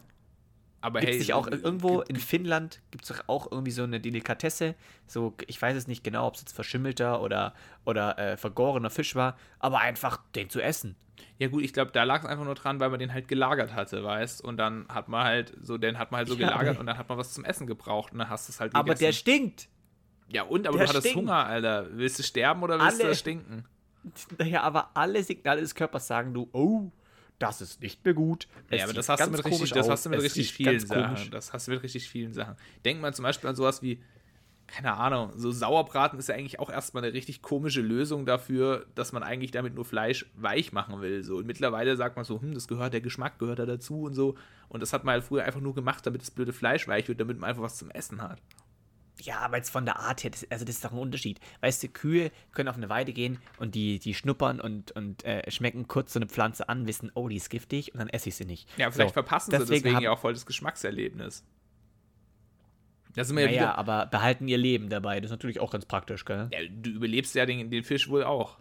[0.82, 4.00] Aber gibt's hey, nicht auch irgendwo in Finnland gibt es doch auch irgendwie so eine
[4.00, 4.76] Delikatesse.
[5.06, 7.54] So, ich weiß es nicht genau, ob es jetzt verschimmelter oder,
[7.86, 10.96] oder äh, vergorener Fisch war, aber einfach den zu essen.
[11.38, 13.74] Ja, gut, ich glaube, da lag es einfach nur dran, weil man den halt gelagert
[13.76, 16.80] hatte, weißt Und dann hat man halt so, den hat man halt so ja, gelagert
[16.80, 18.90] und dann hat man was zum Essen gebraucht und dann hast du es halt gegessen.
[18.90, 19.68] Aber der stinkt!
[20.30, 21.30] Ja, und, aber der du hattest stinkt.
[21.30, 21.88] Hunger, Alter.
[21.92, 23.66] Willst du sterben oder willst Alle, du stinken?
[24.40, 26.92] Naja, aber alle Signale des Körpers sagen du, oh,
[27.42, 28.48] das ist nicht mehr gut.
[28.70, 31.32] Ja, aber das hast, du mit richtig, das hast du mit richtig vielen Sachen.
[31.32, 32.56] Das hast du mit richtig vielen Sachen.
[32.86, 34.02] Denk mal zum Beispiel an sowas wie,
[34.68, 39.12] keine Ahnung, so Sauerbraten ist ja eigentlich auch erstmal eine richtig komische Lösung dafür, dass
[39.12, 41.24] man eigentlich damit nur Fleisch weich machen will.
[41.24, 41.38] So.
[41.38, 44.36] Und mittlerweile sagt man so, hm, das gehört, der Geschmack gehört da dazu und so.
[44.70, 47.20] Und das hat man halt früher einfach nur gemacht, damit das blöde Fleisch weich wird,
[47.20, 48.42] damit man einfach was zum Essen hat.
[49.20, 51.40] Ja, aber jetzt von der Art her, das, also das ist doch ein Unterschied.
[51.62, 55.50] Weißt du, Kühe können auf eine Weide gehen und die, die schnuppern und, und äh,
[55.52, 58.36] schmecken kurz so eine Pflanze an, wissen, oh, die ist giftig und dann esse ich
[58.36, 58.68] sie nicht.
[58.78, 61.44] Ja, vielleicht so, verpassen deswegen sie deswegen ja auch voll das Geschmackserlebnis.
[63.14, 65.20] Da sind wir naja, ja aber behalten ihr Leben dabei.
[65.20, 66.50] Das ist natürlich auch ganz praktisch, gell?
[66.52, 68.58] Ja, du überlebst ja den, den Fisch wohl auch.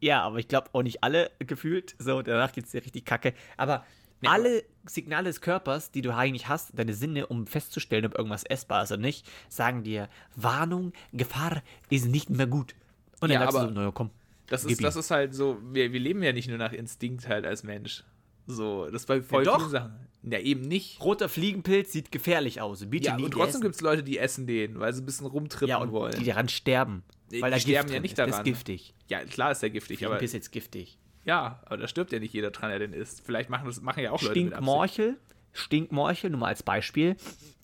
[0.00, 1.96] Ja, aber ich glaube auch nicht alle gefühlt.
[1.98, 3.34] So, danach geht es dir richtig kacke.
[3.56, 3.84] Aber
[4.20, 8.44] Nee, Alle Signale des Körpers, die du eigentlich hast, deine Sinne, um festzustellen, ob irgendwas
[8.44, 12.74] essbar ist oder nicht, sagen dir, Warnung, Gefahr ist nicht mehr gut.
[13.20, 14.10] Und dann ja, sagst aber du so, naja, komm.
[14.46, 17.44] Das ist, das ist halt so, wir, wir leben ja nicht nur nach Instinkt halt
[17.44, 18.02] als Mensch.
[18.46, 19.92] So, das bei voll ja, vielen Sachen.
[20.22, 21.00] Ja, eben nicht.
[21.02, 22.86] Roter Fliegenpilz sieht gefährlich aus.
[22.86, 25.68] Bitte ja, und trotzdem gibt es Leute, die essen den, weil sie ein bisschen rumtrippen
[25.68, 26.18] ja, und wollen.
[26.18, 27.02] Die daran sterben.
[27.30, 28.30] Weil die sterben ja nicht daran.
[28.30, 28.94] Das ist giftig.
[29.08, 30.16] Ja, klar ist der giftig, aber.
[30.16, 30.98] Fliegenpilz ist jetzt giftig.
[31.28, 33.20] Ja, aber da stirbt ja nicht jeder dran, der den isst.
[33.20, 35.18] Vielleicht machen das machen ja auch Leute Stinkmorchel,
[35.52, 37.16] Stinkmorchel, nur mal als Beispiel.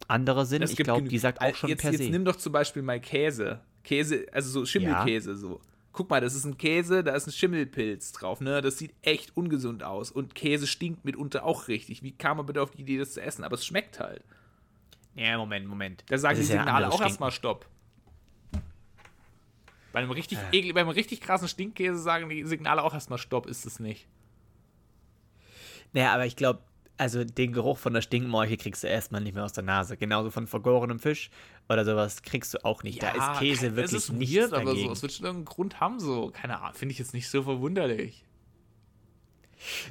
[0.06, 2.10] Andere sind, ich glaube, die sagt auch schon jetzt, per jetzt se.
[2.10, 3.60] nimm doch zum Beispiel mal Käse.
[3.82, 5.36] Käse, also so Schimmelkäse ja.
[5.36, 5.62] so.
[5.92, 8.60] Guck mal, das ist ein Käse, da ist ein Schimmelpilz drauf, ne?
[8.60, 10.10] Das sieht echt ungesund aus.
[10.10, 12.02] Und Käse stinkt mitunter auch richtig.
[12.02, 13.44] Wie kam man bitte auf die Idee, das zu essen?
[13.44, 14.24] Aber es schmeckt halt.
[15.14, 16.04] Ja, Moment, Moment.
[16.08, 17.66] Da sagen das die Signale auch erstmal Stopp.
[19.94, 20.58] Bei einem richtig, äh.
[20.58, 24.08] eklig, bei einem richtig krassen Stinkkäse sagen die Signale auch erstmal Stopp, ist es nicht.
[25.92, 26.62] Naja, aber ich glaube,
[26.96, 29.96] also den Geruch von der Stinkmorche kriegst du erstmal nicht mehr aus der Nase.
[29.96, 31.30] Genauso von vergorenem Fisch
[31.68, 33.04] oder sowas kriegst du auch nicht.
[33.04, 35.78] Ja, da ist Käse kein, wirklich nicht weird, aber so, es wird schon irgendeinen Grund
[35.78, 36.32] haben, so.
[36.32, 38.24] Keine Ahnung, finde ich jetzt nicht so verwunderlich.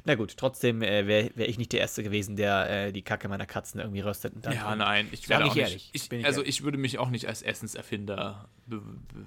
[0.04, 3.28] Na gut, trotzdem äh, wäre wär ich nicht der Erste gewesen, der äh, die Kacke
[3.28, 4.34] meiner Katzen irgendwie röstet.
[4.34, 5.92] Und dann ja, nein, ich wäre auch ehrlich.
[5.94, 6.58] Nicht, ich, also ehrlich.
[6.58, 9.24] ich würde mich auch nicht als Essenserfinder be be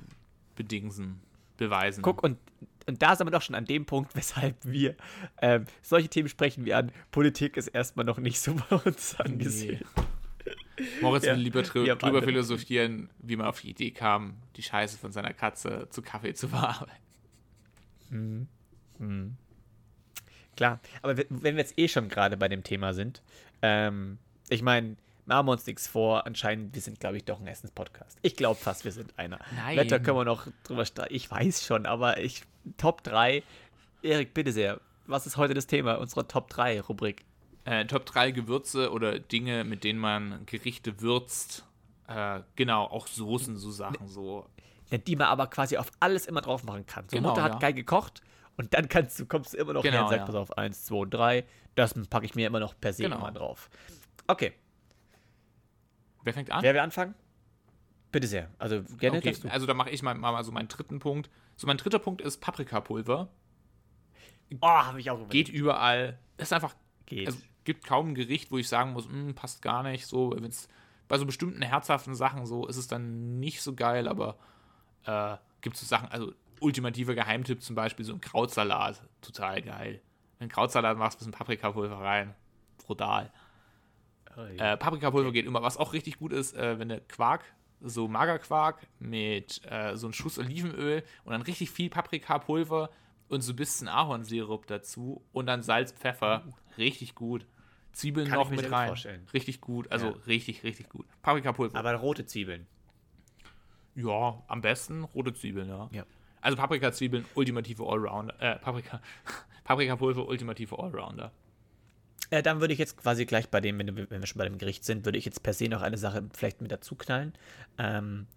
[0.57, 1.21] bedingsen,
[1.55, 2.01] beweisen.
[2.01, 2.37] Guck, und,
[2.85, 4.95] und da sind wir doch schon an dem Punkt, weshalb wir
[5.41, 6.91] ähm, solche Themen sprechen wie an.
[7.11, 9.85] Politik ist erstmal noch nicht so bei uns angesehen.
[9.95, 10.03] Nee.
[11.01, 14.97] Moritz ja, will lieber drü drüber philosophieren, wie man auf die Idee kam, die Scheiße
[14.97, 17.03] von seiner Katze zu Kaffee zu verarbeiten.
[18.09, 18.47] Mhm.
[18.99, 19.37] Mhm.
[20.55, 23.21] Klar, aber wenn wir jetzt eh schon gerade bei dem Thema sind,
[23.61, 24.17] ähm,
[24.49, 26.25] ich meine, machen wir uns nichts vor.
[26.25, 28.17] Anscheinend, wir sind, glaube ich, doch ein Essenspodcast.
[28.21, 29.39] Ich glaube fast, wir sind einer.
[29.55, 29.77] Nein.
[29.77, 31.13] Wetter können wir noch drüber streiten.
[31.13, 32.43] Ich weiß schon, aber ich.
[32.77, 33.43] Top 3.
[34.01, 34.81] Erik, bitte sehr.
[35.05, 37.25] Was ist heute das Thema unserer Top 3 Rubrik?
[37.63, 41.65] Äh, Top 3 Gewürze oder Dinge, mit denen man Gerichte würzt.
[42.07, 44.45] Äh, genau, auch Soßen, so Sachen, so.
[44.89, 47.05] Ja, die man aber quasi auf alles immer drauf machen kann.
[47.09, 47.59] So, genau, Mutter hat ja.
[47.59, 48.21] geil gekocht
[48.57, 50.25] und dann kannst du, kommst du immer noch genau, her und sagst, ja.
[50.25, 51.45] pass auf, 1, 2, 3.
[51.75, 53.17] Das packe ich mir immer noch per se genau.
[53.17, 53.69] immer drauf.
[54.27, 54.53] Okay,
[56.23, 56.63] Wer fängt an?
[56.63, 57.15] Wer will anfangen?
[58.11, 58.49] Bitte sehr.
[58.57, 59.35] Also gerne okay.
[59.49, 61.29] Also da mache ich mal, mal so meinen dritten Punkt.
[61.55, 63.29] So mein dritter Punkt ist Paprikapulver.
[64.61, 65.31] Oh, habe ich auch überlegt.
[65.31, 66.17] Geht überall.
[66.37, 66.75] Ist einfach.
[67.05, 67.27] Geht.
[67.27, 70.07] Also, gibt kaum ein Gericht, wo ich sagen muss, hm, passt gar nicht.
[70.07, 70.33] So,
[71.07, 74.37] bei so bestimmten herzhaften Sachen so ist es dann nicht so geil, aber
[75.05, 80.01] äh, gibt es so Sachen, also ultimativer Geheimtipp zum Beispiel so ein Krautsalat, total geil.
[80.39, 82.35] Wenn Krautsalat machst, ein bisschen Paprikapulver rein,
[82.77, 83.31] brutal.
[84.57, 85.61] Äh, Paprikapulver geht immer.
[85.61, 87.43] Was auch richtig gut ist, äh, wenn der Quark,
[87.81, 92.89] so Magerquark mit äh, so einem Schuss Olivenöl und dann richtig viel Paprikapulver
[93.29, 96.43] und so ein bisschen Ahornsirup dazu und dann Salz, Pfeffer.
[96.77, 97.45] Richtig gut.
[97.91, 98.87] Zwiebeln Kann noch mit rein.
[98.89, 99.27] vorstellen.
[99.33, 99.91] Richtig gut.
[99.91, 100.15] Also Ja.
[100.27, 101.05] richtig, richtig gut.
[101.23, 101.77] Paprikapulver.
[101.77, 102.67] Aber rote Zwiebeln.
[103.95, 105.89] Ja, am besten rote Zwiebeln, ja.
[105.91, 106.05] Ja.
[106.41, 108.39] Also Paprikazwiebeln, ultimative Allrounder.
[108.39, 109.01] Äh, Paprika,
[109.63, 111.31] Paprikapulver, ultimative Allrounder.
[112.29, 114.83] Äh, dann würde ich jetzt quasi gleich bei dem, wenn, wir- schon bei dem Gericht
[114.83, 117.33] sind, würde ich jetzt per se noch eine Sache vielleicht mit dazu knallen.
[117.77, 118.27] Ähm,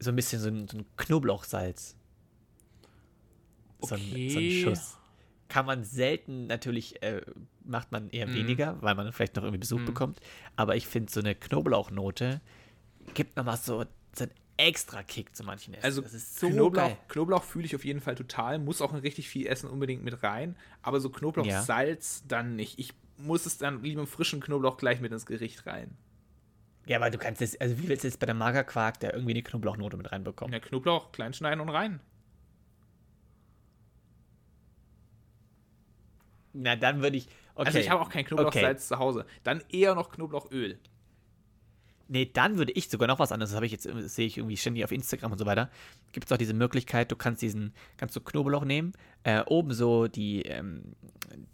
[0.00, 1.96] so ein bisschen so ein, so ein Knoblauchsalz.
[3.80, 4.62] So, ein, so ein Okay.
[4.62, 4.98] Schuss.
[5.48, 7.20] Kann man selten, natürlich äh,
[7.64, 8.34] macht man eher Mhm.
[8.34, 10.18] weniger, weil man vielleicht noch irgendwie Besuch bekommt.
[10.56, 12.40] Aber ich finde, so eine Knoblauchnote
[13.12, 13.84] gibt nochmal so,
[14.16, 15.84] so einen extra Kick zu manchen Essen.
[15.84, 16.96] Also das ist so Knoblauch, geil.
[17.08, 18.58] Knoblauch fühle ich auf jeden Fall total.
[18.58, 20.56] Muss auch in richtig viel Essen unbedingt mit rein.
[20.82, 21.64] Aber so Knoblauch, Ja.
[22.26, 22.78] Dann nicht.
[22.78, 25.96] Ich muss es dann lieber im frischen Knoblauch gleich mit ins Gericht rein.
[26.86, 29.32] Ja, weil du kannst jetzt, also wie willst du jetzt bei der Magerquark da irgendwie
[29.32, 30.52] eine Knoblauchnote mit reinbekommen?
[30.52, 32.00] Ja, Knoblauch klein schneiden und rein.
[36.52, 37.26] Na, dann würde ich.
[37.54, 37.66] Okay.
[37.66, 39.26] Also ich habe auch kein Knoblauchsalz zu Hause.
[39.42, 40.78] Dann eher noch Knoblauchöl.
[42.08, 43.50] Nee, dann würde ich sogar noch was anderes.
[43.50, 45.70] Das habe ich jetzt, das sehe ich irgendwie ständig auf Instagram und so weiter.
[46.12, 48.92] Gibt es auch diese Möglichkeit, du kannst diesen, kannst du Knoblauch nehmen,
[49.22, 50.94] äh, oben so die, ähm,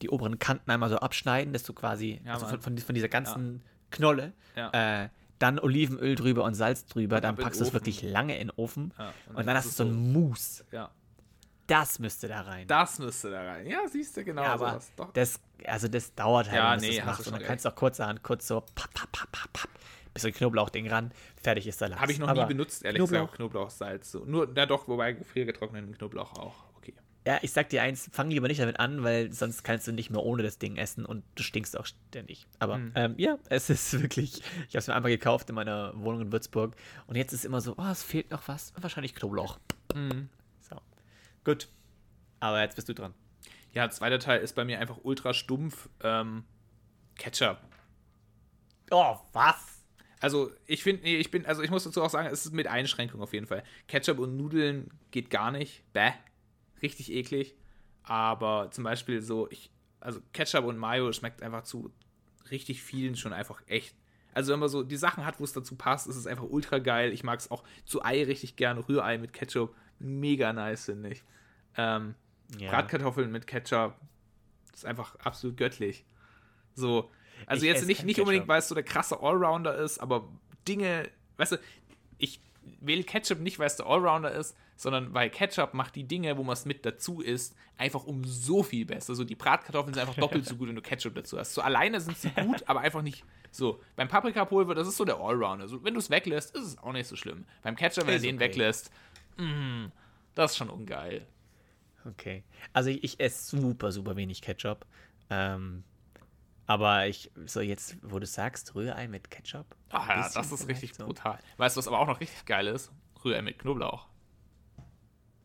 [0.03, 3.09] die oberen Kanten einmal so abschneiden, dass du quasi Ja, also von, von, von dieser
[3.09, 5.05] ganzen Knolle, Ja.
[5.05, 8.35] äh, dann Olivenöl drüber und Salz drüber, Und dann den packst du es wirklich lange
[8.39, 10.65] in den Ofen Ja, und, dann hast du so ein Mousse.
[10.73, 10.91] Ja.
[11.67, 12.67] Das müsste da rein.
[12.67, 13.65] Das müsste da rein.
[13.67, 14.93] Ja, siehst du, genau ja, aber sowas.
[14.97, 15.13] Doch.
[15.13, 17.19] das, also das dauert halt, Ja, nee, das hast machst.
[17.19, 17.49] du Und schon dann recht.
[17.49, 19.69] kannst du auch kurzerhand kurz so papp, papp, papp, papp,
[20.15, 22.01] bisschen Knoblauchding ran, fertig ist Salat.
[22.01, 24.11] Habe ich noch Aber nie benutzt, ehrlich Knoblauch, gesagt, Knoblauchsalz.
[24.13, 24.25] So.
[24.25, 26.55] Nur, na doch, wobei gefriergetrockneten Knoblauch auch.
[26.77, 26.95] Okay.
[27.27, 30.11] Ja, ich sag dir eins, fang lieber nicht damit an, weil sonst kannst du nicht
[30.11, 32.47] mehr ohne das Ding essen und du stinkst auch ständig.
[32.59, 32.93] Aber Mhm.
[32.95, 34.39] ähm, ja, es ist wirklich,
[34.69, 36.75] ich habe es mir einmal gekauft in meiner Wohnung in Würzburg
[37.07, 39.59] und jetzt ist immer so, oh, es fehlt noch was, wahrscheinlich Knoblauch.
[39.95, 40.29] Mhm.
[40.61, 40.77] So,
[41.45, 41.69] gut.
[42.41, 43.13] Aber jetzt bist du dran.
[43.73, 45.89] Ja, zweiter Teil ist bei mir einfach ultra stumpf.
[46.03, 46.45] Ähm,
[47.17, 47.59] Ketchup.
[48.91, 49.80] Oh, was?
[50.21, 52.66] Also ich finde, nee, ich bin, also ich muss dazu auch sagen, es ist mit
[52.66, 53.64] Einschränkung auf jeden Fall.
[53.89, 55.83] Ketchup und Nudeln geht gar nicht.
[55.93, 56.12] Bäh.
[56.83, 57.55] Richtig eklig.
[58.03, 61.91] Aber zum Beispiel so, ich, also Ketchup und Mayo schmeckt einfach zu
[62.51, 63.95] richtig vielen schon einfach echt.
[64.33, 66.79] Also wenn man so die Sachen hat, wo es dazu passt, ist es einfach ultra
[66.79, 67.12] geil.
[67.12, 68.87] Ich mag es auch zu Ei richtig gerne.
[68.89, 69.75] Rührei mit Ketchup.
[69.99, 71.25] Mega nice, finde ich.
[71.77, 72.14] Ähm,
[72.59, 72.71] Ja.
[72.71, 73.95] Bratkartoffeln mit Ketchup.
[74.71, 76.05] Das ist einfach absolut göttlich.
[76.75, 77.11] So,
[77.47, 80.28] also Ich jetzt nicht, nicht unbedingt, weil es so der krasse Allrounder ist, aber
[80.66, 81.57] Dinge, weißt du,
[82.18, 82.41] ich
[82.80, 86.43] wähle Ketchup nicht, weil es der Allrounder ist, sondern weil Ketchup macht die Dinge, wo
[86.43, 89.14] man es mit dazu isst, einfach um so viel besser.
[89.14, 91.55] So, die Bratkartoffeln sind einfach doppelt so gut, wenn du Ketchup dazu hast.
[91.55, 93.80] So alleine sind sie gut, aber einfach nicht so.
[93.97, 95.68] Beim Paprikapulver, das ist so der Allrounder.
[95.68, 97.45] So, wenn du es weglässt, ist es auch nicht so schlimm.
[97.62, 98.45] Beim Ketchup, wenn du den okay.
[98.47, 98.91] weglässt,
[99.36, 99.86] mm,
[100.34, 101.26] das ist schon ungeil.
[102.07, 102.45] Okay.
[102.72, 104.86] Also ich, ich esse super, super wenig Ketchup.
[105.28, 105.84] Ähm,
[106.71, 109.66] aber ich, so jetzt, wo du sagst, Rührei mit Ketchup.
[109.89, 111.05] Ah ja, das ist richtig so.
[111.05, 111.41] brutal.
[111.57, 112.93] Weißt du, was aber auch noch richtig geil ist?
[113.25, 114.07] Rührei mit Knoblauch.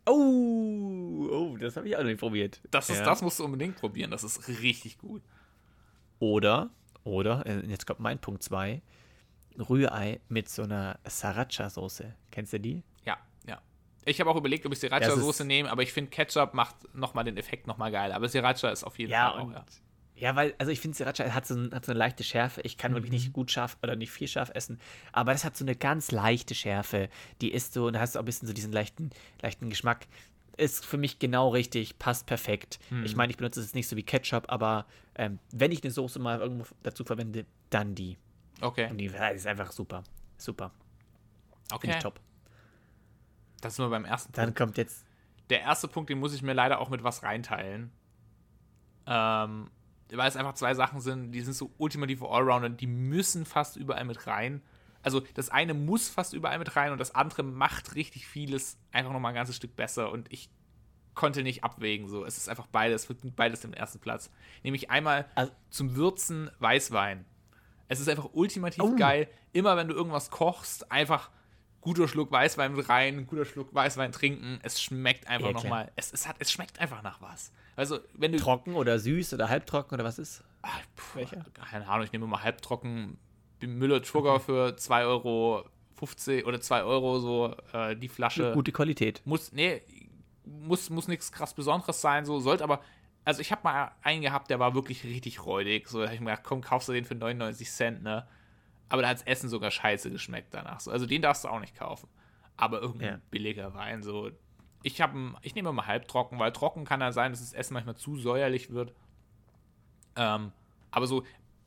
[0.06, 2.62] Oh, oh, das habe ich auch noch nicht probiert.
[2.70, 3.06] Das, ist, Ja.
[3.06, 4.12] das musst du unbedingt probieren.
[4.12, 5.24] Das ist richtig gut.
[6.20, 6.70] Oder,
[7.04, 8.84] oder, äh, jetzt kommt mein Punkt 2,
[9.68, 12.14] Rührei mit so einer Sriracha-Soße.
[12.30, 12.84] Kennst du die?
[13.04, 13.18] Ja,
[13.48, 13.60] ja.
[14.06, 17.38] Ich habe auch überlegt, ob ich Sriracha-Soße nehme, aber ich finde, Ketchup macht nochmal den
[17.38, 18.12] Effekt nochmal geil.
[18.12, 19.66] Aber Sriracha ist auf jeden Ja, Fall auch, ja.
[20.16, 22.62] Ja, weil, also ich finde, Sriracha hat so, ein, hat so eine leichte Schärfe.
[22.62, 23.16] Ich kann wirklich Mhm.
[23.18, 24.80] nicht gut scharf oder nicht viel scharf essen,
[25.12, 27.10] aber das hat so eine ganz leichte Schärfe.
[27.42, 29.10] Die ist so, und da hast du auch ein bisschen so diesen leichten,
[29.42, 30.08] leichten Geschmack.
[30.58, 32.80] Ist für mich genau richtig, passt perfekt.
[32.90, 33.04] Mhm.
[33.04, 34.86] Ich meine, ich benutze es nicht so wie Ketchup, aber
[35.16, 38.18] ähm, wenn ich eine Soße mal irgendwo dazu verwende, dann die.
[38.62, 40.04] Okay, Und die ist einfach super.
[40.38, 40.72] Super.
[41.70, 41.90] Finde okay.
[41.98, 42.22] ich top.
[43.60, 44.58] Das sind wir beim ersten Dann Punkt.
[44.60, 45.06] kommt jetzt.
[45.50, 47.92] Der erste Punkt, den muss ich mir leider auch mit was reinteilen.
[49.08, 49.70] Ähm,
[50.12, 54.06] weil es einfach zwei Sachen sind, die sind so ultimative Allrounder, die müssen fast überall
[54.06, 54.62] mit rein.
[55.02, 59.12] Also das eine muss fast überall mit rein und das andere macht richtig vieles einfach
[59.14, 60.50] nochmal ein ganzes Stück besser und ich
[61.14, 62.08] konnte nicht abwägen.
[62.10, 64.30] So, es ist einfach beides, wird beides den ersten Platz.
[64.64, 67.26] Nämlich einmal Also- zum Würzen Weißwein.
[67.88, 68.96] Es ist einfach ultimativ Oh.
[68.96, 69.28] geil.
[69.54, 71.30] Immer wenn du irgendwas kochst, einfach
[71.82, 74.60] guter Schluck Weißwein mit rein, guter Schluck Weißwein trinken.
[74.64, 75.92] Es schmeckt einfach Ja, nochmal.
[75.96, 77.52] Es, es, hat, es schmeckt einfach nach was.
[77.76, 78.38] Also, wenn du.
[78.38, 80.44] Trocken oder süß oder halbtrocken oder was ist?
[80.62, 81.46] Ah, puh, Welcher?
[81.54, 83.18] keine Ahnung, ich nehme mal halbtrocken
[83.62, 85.66] Müller Sugar für 2,50 Euro
[86.48, 88.52] oder 2 Euro so äh, die Flasche.
[88.54, 89.22] Gute Qualität.
[89.26, 89.82] Muss, nee,
[90.46, 92.82] muss, muss nichts krass Besonderes sein, so, sollte aber.
[93.28, 95.88] Also ich habe mal einen gehabt, der war wirklich richtig räudig.
[95.88, 98.28] So, da habe ich mir gedacht, komm, kaufst du den für 99 Cent, ne?
[98.88, 100.80] Aber da hat das Essen sogar scheiße geschmeckt danach.
[100.80, 100.92] So.
[100.92, 102.08] Also den darfst du auch nicht kaufen.
[102.56, 103.22] Aber irgendein Ja.
[103.32, 104.30] billiger Wein, so,
[104.86, 107.96] ich, hab, ich nehme immer halbtrocken, weil trocken kann ja sein, dass das Essen manchmal
[107.96, 108.94] zu säuerlich wird.
[110.16, 110.52] Ähm,
[110.92, 111.24] aber so,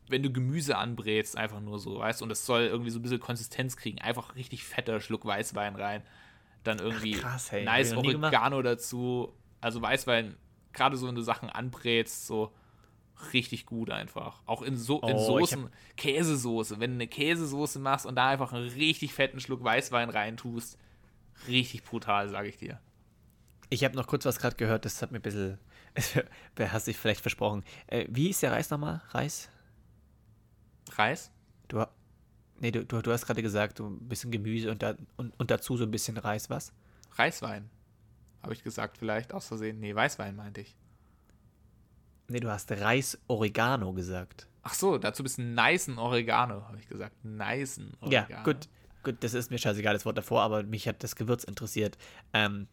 [0.08, 3.02] wenn du Gemüse anbrätst, einfach nur so, weißt du, und es soll irgendwie so ein
[3.02, 6.02] bisschen Konsistenz kriegen, einfach richtig fetter Schluck Weißwein rein.
[6.62, 9.34] Dann irgendwie Ach, krass, hey, nice hab Oregano dazu.
[9.60, 10.36] Also Weißwein,
[10.72, 12.52] gerade so, wenn du Sachen anbrätst, so
[13.32, 14.42] richtig gut einfach.
[14.46, 16.78] Auch in, so Oh, Soßen, Käsesoße.
[16.78, 20.78] Wenn du eine Käsesoße machst und da einfach einen richtig fetten Schluck Weißwein reintust,
[21.48, 22.80] richtig brutal, sage ich dir.
[23.70, 25.58] Ich habe noch kurz was gerade gehört, das hat mir ein bisschen.
[26.56, 27.64] Wer hast dich vielleicht versprochen?
[27.86, 29.02] Äh, wie ist der Reis nochmal?
[29.10, 29.48] Reis?
[30.92, 31.30] Reis?
[31.68, 31.84] Du,
[32.60, 35.50] nee, du, du, du hast gerade gesagt, du ein bisschen Gemüse und, da, und, und
[35.50, 36.72] dazu so ein bisschen Reis, was?
[37.12, 37.68] Reiswein.
[38.42, 39.80] Habe ich gesagt, vielleicht aus Versehen.
[39.80, 40.76] Nee, Weißwein meinte ich.
[42.28, 44.48] Nee, du hast Reis-Oregano gesagt.
[44.62, 47.24] Ach so, dazu bist ein nicen Oregano, habe ich gesagt.
[47.24, 48.30] Nicen Oregano.
[48.30, 48.68] Ja, gut.
[49.02, 51.96] Gut, das ist mir scheißegal, das Wort davor, aber mich hat das Gewürz interessiert.
[52.32, 52.66] Ähm,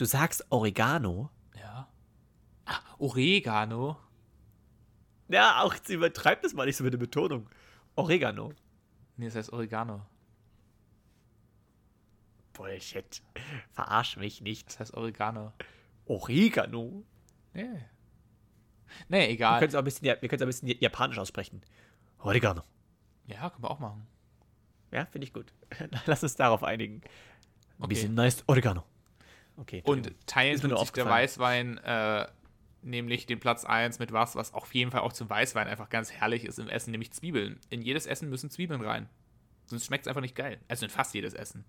[0.00, 1.30] du sagst Oregano?
[1.56, 1.88] Ja.
[2.64, 3.96] Ah, Oregano.
[5.28, 7.48] Ja, auch jetzt übertreib das mal nicht so mit der Betonung.
[7.94, 8.52] Oregano.
[9.16, 10.06] Nee, das heißt Oregano.
[12.52, 13.22] Bullshit.
[13.72, 14.68] Verarsch mich nicht.
[14.68, 15.52] Das heißt Oregano.
[16.06, 17.04] Oregano.
[17.54, 17.84] Nee.
[19.08, 19.62] Nee, egal.
[19.62, 19.84] es ein
[20.20, 21.62] wir können es auch ein bisschen japanisch aussprechen.
[22.18, 22.62] Oregano.
[23.26, 24.06] Ja, können wir auch machen.
[24.90, 25.52] Ja, finde ich gut.
[26.06, 26.96] Lass uns darauf einigen.
[26.96, 27.88] Ein Okay.
[27.94, 28.84] bisschen nice Oregano.
[29.60, 29.82] Okay.
[29.84, 31.06] Und teilen tut sich der.
[31.06, 32.26] Weißwein äh,
[32.82, 36.10] nämlich den Platz 1 mit was, was auf jeden Fall auch zum Weißwein einfach ganz
[36.10, 37.60] herrlich ist im Essen, nämlich Zwiebeln.
[37.68, 39.08] In jedes Essen müssen Zwiebeln rein.
[39.66, 40.58] Sonst schmeckt es einfach nicht geil.
[40.68, 41.64] Also in fast jedes Essen.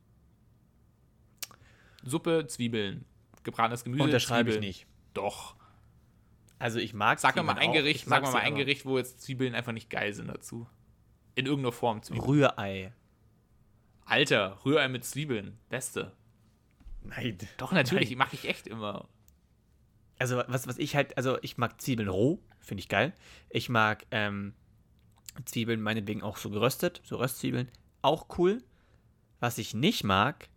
[2.04, 3.06] Suppe, Zwiebeln.
[3.44, 4.68] Gebratenes Gemüse, unterschreibe ich Zwiebeln.
[4.68, 4.88] nicht.
[5.14, 5.56] Doch.
[6.60, 7.76] Also ich mag Sag mir mal Zwiebeln ein.
[7.76, 8.56] Gericht, Ich sag mal ein.
[8.56, 10.68] Gericht, wo jetzt Zwiebeln einfach nicht geil sind dazu.
[11.36, 12.26] In irgendeiner Form Zwiebeln.
[12.26, 12.94] Rührei.
[14.06, 15.58] Alter, Rührei mit Zwiebeln.
[15.70, 16.16] Beste.
[17.04, 17.38] Nein.
[17.58, 19.08] Doch, natürlich, mache ich echt immer.
[20.20, 23.14] Also was, was ich halt, also ich mag Zwiebeln roh, finde ich geil.
[23.50, 24.54] Ich mag ähm,
[25.46, 27.70] Zwiebeln meinetwegen auch so geröstet, so Röstzwiebeln,
[28.02, 28.64] auch cool.
[29.40, 30.50] Was ich nicht mag,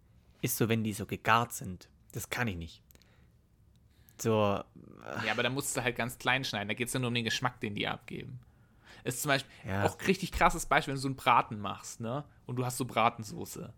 [0.43, 1.89] ist so, wenn die so gegart sind.
[2.13, 2.83] Das kann ich nicht.
[4.21, 4.31] So,
[5.25, 6.69] Ja, aber da musst du halt ganz klein schneiden.
[6.69, 8.41] Da geht es ja nur um den Geschmack, den die abgeben.
[9.03, 9.85] Ist zum Beispiel Ja.
[9.87, 12.25] auch richtig krasses Beispiel, wenn du so einen Braten machst, ne?
[12.47, 13.73] Und du hast so Bratensoße.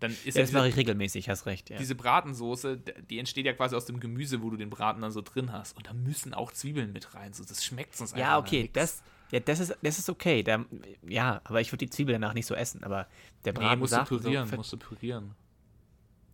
[0.00, 1.70] Dann ist ja, das mache ich regelmäßig, hast recht.
[1.70, 1.78] Ja.
[1.78, 2.76] diese Bratensoße,
[3.08, 5.76] die entsteht ja quasi aus dem Gemüse, wo du den Braten dann so drin hast.
[5.76, 7.32] Und da müssen auch Zwiebeln mit rein.
[7.32, 10.42] So, das schmeckt sonst einfach Ja, okay, das, ja, das, ist, das ist okay.
[10.42, 10.64] Da,
[11.08, 12.84] ja, aber ich würde die Zwiebel danach nicht so essen.
[12.84, 13.06] Aber
[13.46, 15.34] der Nee, Braten musst du sagt so, pürieren, ver- musst du pürieren.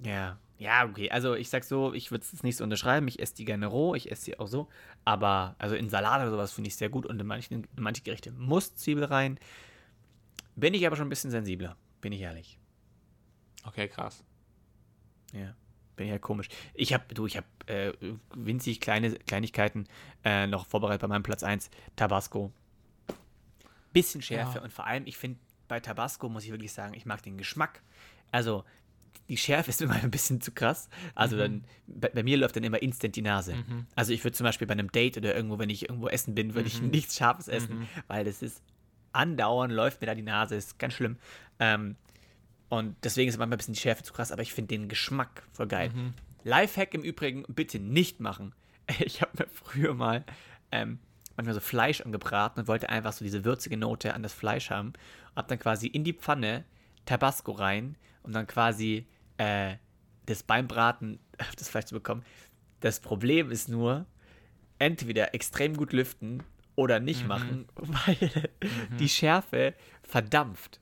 [0.05, 1.11] Ja, ja, okay.
[1.11, 3.07] Also ich sag so, ich würde es nicht so unterschreiben.
[3.09, 4.69] Ich esse die gerne roh, ich esse sie auch so.
[5.05, 8.03] Aber also in Salat oder sowas finde ich sehr gut und in manchen, in manche
[8.03, 9.39] Gerichte muss Zwiebel rein.
[10.55, 12.59] Bin ich aber schon ein bisschen sensibler, bin ich ehrlich.
[13.65, 14.25] Okay, krass.
[15.33, 15.55] Ja,
[15.97, 16.49] bin ich ja komisch.
[16.75, 17.93] Ich habe, du, ich habe äh,
[18.35, 19.87] winzig kleine Kleinigkeiten
[20.25, 21.71] äh, noch vorbereitet bei meinem Platz 1.
[21.97, 22.53] Tabasco.
[23.93, 24.65] Bisschen Schärfe Ja.
[24.65, 25.39] und vor allem, ich finde,
[25.69, 27.83] bei Tabasco muss ich wirklich sagen, ich mag den Geschmack.
[28.31, 28.65] Also,
[29.29, 30.89] die Schärfe ist immer ein bisschen zu krass.
[31.15, 33.55] Also, dann, bei, bei mir läuft dann immer instant die Nase.
[33.95, 36.55] Also, ich würde zum Beispiel bei einem Date oder irgendwo, wenn ich irgendwo essen bin,
[36.55, 38.63] würde ich nichts Scharfes essen, weil das ist
[39.15, 41.19] andauernd läuft mir da die Nase, ist ganz schlimm.
[41.59, 41.97] Ähm,
[42.73, 45.43] und deswegen ist manchmal ein bisschen die Schärfe zu krass, aber ich finde den Geschmack
[45.53, 45.91] voll geil.
[46.43, 48.55] Lifehack im Übrigen, bitte nicht machen.
[48.99, 50.25] Ich habe mir früher mal
[50.71, 50.99] ähm,
[51.37, 54.95] manchmal so Fleisch angebraten und wollte einfach so diese würzige Note an das Fleisch haben.
[55.37, 56.65] Hab dann quasi in die Pfanne
[57.05, 59.07] Tabasco rein, um dann quasi
[59.37, 59.77] äh,
[60.25, 62.25] das beim Braten auf das Fleisch zu bekommen.
[62.81, 64.07] Das Problem ist nur,
[64.79, 66.43] entweder extrem gut lüften
[66.75, 68.51] oder nicht machen, weil
[68.99, 70.81] die Schärfe verdampft.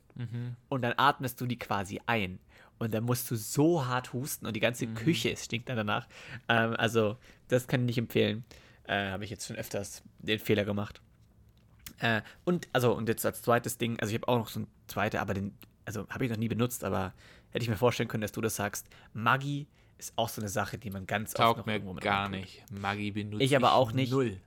[0.69, 2.39] Und dann atmest du die quasi ein.
[2.79, 6.09] Und dann musst du so hart husten und die ganze Küche stinkt dann danach.
[6.49, 7.17] Ähm, also,
[7.49, 8.45] das kann ich nicht empfehlen.
[8.85, 11.01] Äh, Habe ich jetzt schon öfters den Fehler gemacht.
[11.99, 14.67] Äh, und, also, und jetzt als zweites Ding, also ich habe auch noch so ein
[14.87, 15.55] zweites, aber den,
[15.85, 17.13] also habe ich noch nie benutzt, aber
[17.51, 18.89] hätte ich mir vorstellen können, dass du das sagst.
[19.13, 19.67] Maggi
[19.99, 22.31] ist auch so eine Sache, die man ganz oft Taugt noch mir irgendwo mit gar
[22.31, 22.65] nicht.
[22.71, 24.11] Maggi benutze Ich aber auch nicht.
[24.11, 24.41] Null.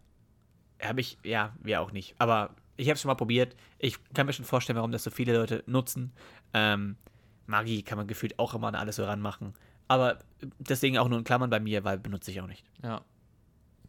[0.82, 2.16] Habe ich, ja, wir auch nicht.
[2.18, 3.56] Aber ich habe es schon mal probiert.
[3.80, 6.12] Ich kann mir schon vorstellen, warum das so viele Leute nutzen.
[6.54, 6.96] Ähm,
[7.46, 9.54] Maggi kann man gefühlt auch immer an alles so ranmachen.
[9.88, 10.20] Aber
[10.60, 12.64] deswegen auch nur in Klammern bei mir, weil benutze ich auch nicht.
[12.82, 13.04] Ja.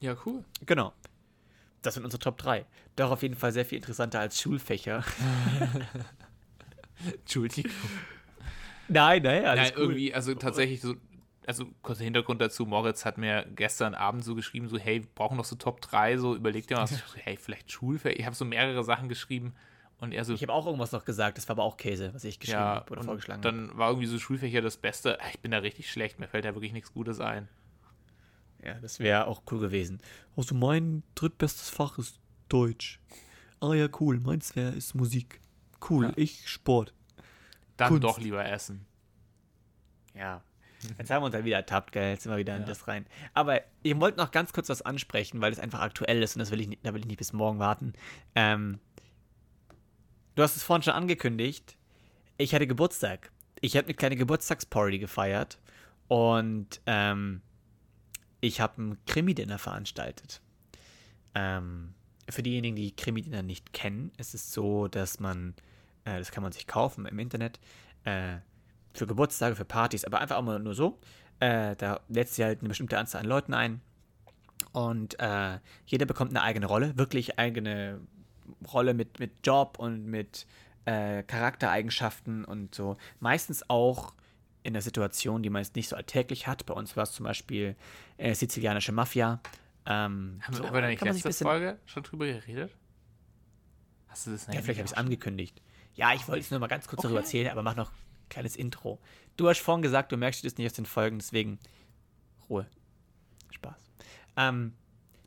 [0.00, 0.44] Ja, cool.
[0.66, 0.92] Genau.
[1.82, 2.66] Das sind unsere Top 3.
[2.96, 5.04] Doch auf jeden Fall sehr viel interessanter als Schulfächer.
[7.12, 7.70] Entschuldigung.
[8.88, 9.82] nein, nein, alles Nein, cool.
[9.82, 10.94] irgendwie, also tatsächlich so,
[11.46, 15.36] also kurzer Hintergrund dazu, Moritz hat mir gestern Abend so geschrieben, so, hey, wir brauchen
[15.36, 18.18] noch so Top 3, so überleg dir mal, was, hey, vielleicht Schulfächer.
[18.18, 19.54] Ich habe so mehrere Sachen geschrieben
[20.00, 22.24] Und er so, Ich habe auch irgendwas noch gesagt, das war aber auch Käse, was
[22.24, 23.56] ich geschrieben ja, habe oder und vorgeschlagen habe.
[23.56, 25.18] dann war irgendwie so Schulfächer das Beste.
[25.32, 27.48] Ich bin da richtig schlecht, mir fällt da wirklich nichts Gutes ein.
[28.62, 30.00] Ja, das wäre auch cool gewesen.
[30.36, 32.18] Also mein drittbestes Fach ist
[32.48, 32.98] Deutsch.
[33.60, 34.20] Ah ja, cool.
[34.20, 35.40] Meins wäre ist Musik.
[35.88, 36.12] Cool, Ja.
[36.16, 36.94] ich Sport.
[37.76, 38.04] Dann Kunst.
[38.04, 38.86] doch lieber essen.
[40.14, 40.42] Ja.
[40.98, 42.10] Jetzt haben wir uns dann wieder ertappt, gell?
[42.10, 42.68] Jetzt sind wir wieder in Ja.
[42.68, 43.06] das rein.
[43.32, 46.50] Aber ich wollte noch ganz kurz was ansprechen, weil es einfach aktuell ist und das
[46.50, 47.92] will ich nicht, da will ich nicht bis morgen warten.
[48.34, 48.78] Ähm,
[50.34, 51.76] du hast es vorhin schon angekündigt.
[52.36, 53.30] Ich hatte Geburtstag.
[53.60, 55.58] Ich habe eine kleine Geburtstagsparty gefeiert
[56.08, 57.40] und ähm,
[58.40, 60.42] ich habe ein Krimi-Dinner veranstaltet.
[61.34, 61.94] Ähm,
[62.28, 65.54] für diejenigen, die Krimi-Dinner nicht kennen, ist es so, dass man,
[66.04, 67.58] äh, das kann man sich kaufen im Internet,
[68.04, 68.36] äh,
[68.94, 70.98] für Geburtstage, für Partys, aber einfach auch mal nur so.
[71.40, 73.80] Äh, da lädst du halt eine bestimmte Anzahl an Leuten ein
[74.72, 78.00] und äh, jeder bekommt eine eigene Rolle, wirklich eigene
[78.72, 80.46] Rolle mit, mit Job und mit
[80.84, 82.96] äh, Charaktereigenschaften und so.
[83.20, 84.14] Meistens auch
[84.62, 86.64] in der Situation, die man jetzt nicht so alltäglich hat.
[86.66, 87.76] Bei uns war es zum Beispiel
[88.16, 89.40] äh, sizilianische Mafia.
[89.86, 92.74] Ähm, Haben, so, haben wir da nicht letzte Folge schon drüber geredet?
[94.08, 95.60] Hast du das Ja, vielleicht habe ich es angekündigt.
[95.94, 97.26] Ja, ich wollte es nur mal ganz kurz darüber Okay.
[97.26, 97.92] erzählen, aber mach noch
[98.34, 98.98] kleines Intro.
[99.36, 101.58] Du hast vorhin gesagt, du merkst das nicht aus den Folgen, deswegen
[102.50, 102.66] Ruhe.
[103.52, 103.76] Spaß.
[104.36, 104.74] Ähm,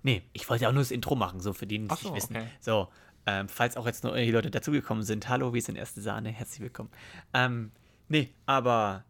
[0.04, 2.24] nee, ich wollte auch nur das Intro machen, so für die, die es so, nicht
[2.24, 2.36] wissen.
[2.36, 2.48] okay.
[2.60, 2.90] So,
[3.26, 6.60] ähm, falls auch jetzt noch irgendwelche Leute dazugekommen sind, hallo, wir sind erste Sahne, herzlich
[6.60, 6.90] willkommen.
[7.34, 7.72] Ähm,
[8.10, 9.06] nee, aber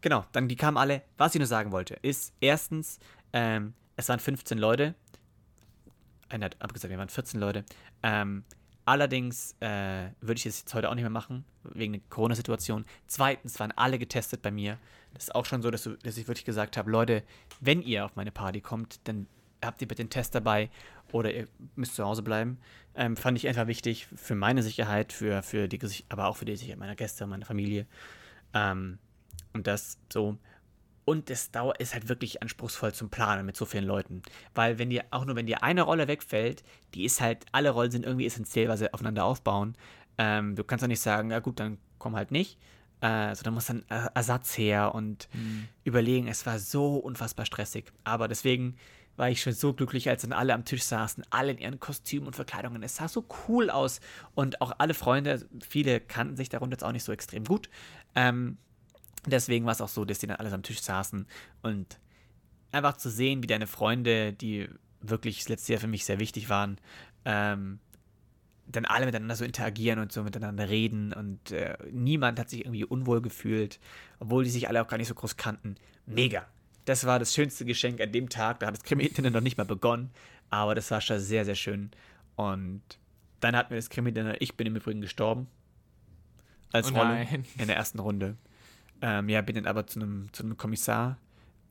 [0.00, 1.02] genau, dann die kamen alle.
[1.18, 2.98] Was ich nur sagen wollte, ist erstens,
[3.32, 4.94] ähm, es waren 15 Leute.
[6.28, 7.64] Einer hat abgesagt, wir waren 14 Leute.
[8.02, 8.44] Ähm,
[8.86, 12.86] allerdings äh, würde ich es jetzt heute auch nicht mehr machen, wegen der Corona-Situation.
[13.06, 14.78] Zweitens waren alle getestet bei mir.
[15.12, 17.22] Das ist auch schon so, dass, du, dass ich wirklich gesagt habe, Leute,
[17.60, 19.26] wenn ihr auf meine Party kommt, dann
[19.64, 20.70] habt ihr bitte den Test dabei
[21.12, 22.58] oder ihr müsst zu Hause bleiben.
[22.94, 26.56] Ähm, fand ich einfach wichtig für meine Sicherheit, für, für die, aber auch für die
[26.56, 27.86] Sicherheit meiner Gäste, meiner Familie.
[28.54, 28.98] Ähm,
[29.52, 30.38] und das so.
[31.06, 34.22] Und das Dauer ist halt wirklich anspruchsvoll zum Planen mit so vielen Leuten.
[34.54, 37.92] Weil wenn dir, auch nur wenn dir eine Rolle wegfällt, die ist halt, alle Rollen
[37.92, 39.76] sind irgendwie essentiell, weil sie aufeinander aufbauen.
[40.18, 42.58] Ähm, du kannst doch nicht sagen, ja gut, dann komm halt nicht.
[43.00, 45.28] Äh, sondern muss dann Ersatz her und
[45.84, 46.26] überlegen.
[46.26, 47.92] Es war so unfassbar stressig.
[48.02, 48.74] Aber deswegen
[49.16, 52.26] war ich schon so glücklich, als dann alle am Tisch saßen, alle in ihren Kostümen
[52.26, 52.82] und Verkleidungen.
[52.82, 54.00] Es sah so cool aus.
[54.34, 57.70] Und auch alle Freunde, viele kannten sich darunter jetzt auch nicht so extrem gut.
[58.16, 58.58] Ähm,
[59.26, 61.26] Deswegen war es auch so, dass die dann alles am Tisch saßen
[61.62, 61.98] und
[62.72, 64.68] einfach zu sehen, wie deine Freunde, die
[65.00, 66.78] wirklich das letzte Jahr für mich sehr wichtig waren,
[67.24, 67.80] ähm,
[68.66, 72.84] dann alle miteinander so interagieren und so miteinander reden und äh, niemand hat sich irgendwie
[72.84, 73.78] unwohl gefühlt,
[74.18, 75.76] obwohl die sich alle auch gar nicht so groß kannten.
[76.06, 76.46] Mega.
[76.84, 78.60] Das war das schönste Geschenk an dem Tag.
[78.60, 80.10] Da hat das Krimi-Dinner noch nicht mal begonnen,
[80.50, 81.90] aber das war schon sehr, sehr schön.
[82.36, 82.82] Und
[83.40, 84.40] dann hatten wir das Krimi-Dinner.
[84.40, 85.48] Ich bin im Übrigen gestorben.
[86.72, 87.26] Als Oh Rolle
[87.58, 88.36] in der ersten Runde.
[89.08, 91.16] Ähm, ja, bin dann aber zu einem, zu einem Kommissar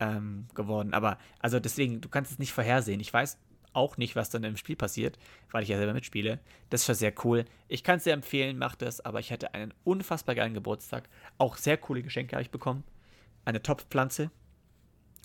[0.00, 0.94] ähm, geworden.
[0.94, 2.98] Aber, also deswegen, du kannst es nicht vorhersehen.
[2.98, 3.36] Ich weiß
[3.74, 5.18] auch nicht, was dann im Spiel passiert,
[5.50, 6.40] weil ich ja selber mitspiele.
[6.70, 7.44] Das ist schon sehr cool.
[7.68, 11.10] Ich kann es sehr empfehlen, macht das, aber ich hatte einen unfassbar geilen Geburtstag.
[11.36, 12.84] Auch sehr coole Geschenke habe ich bekommen.
[13.44, 14.30] Eine Topfpflanze.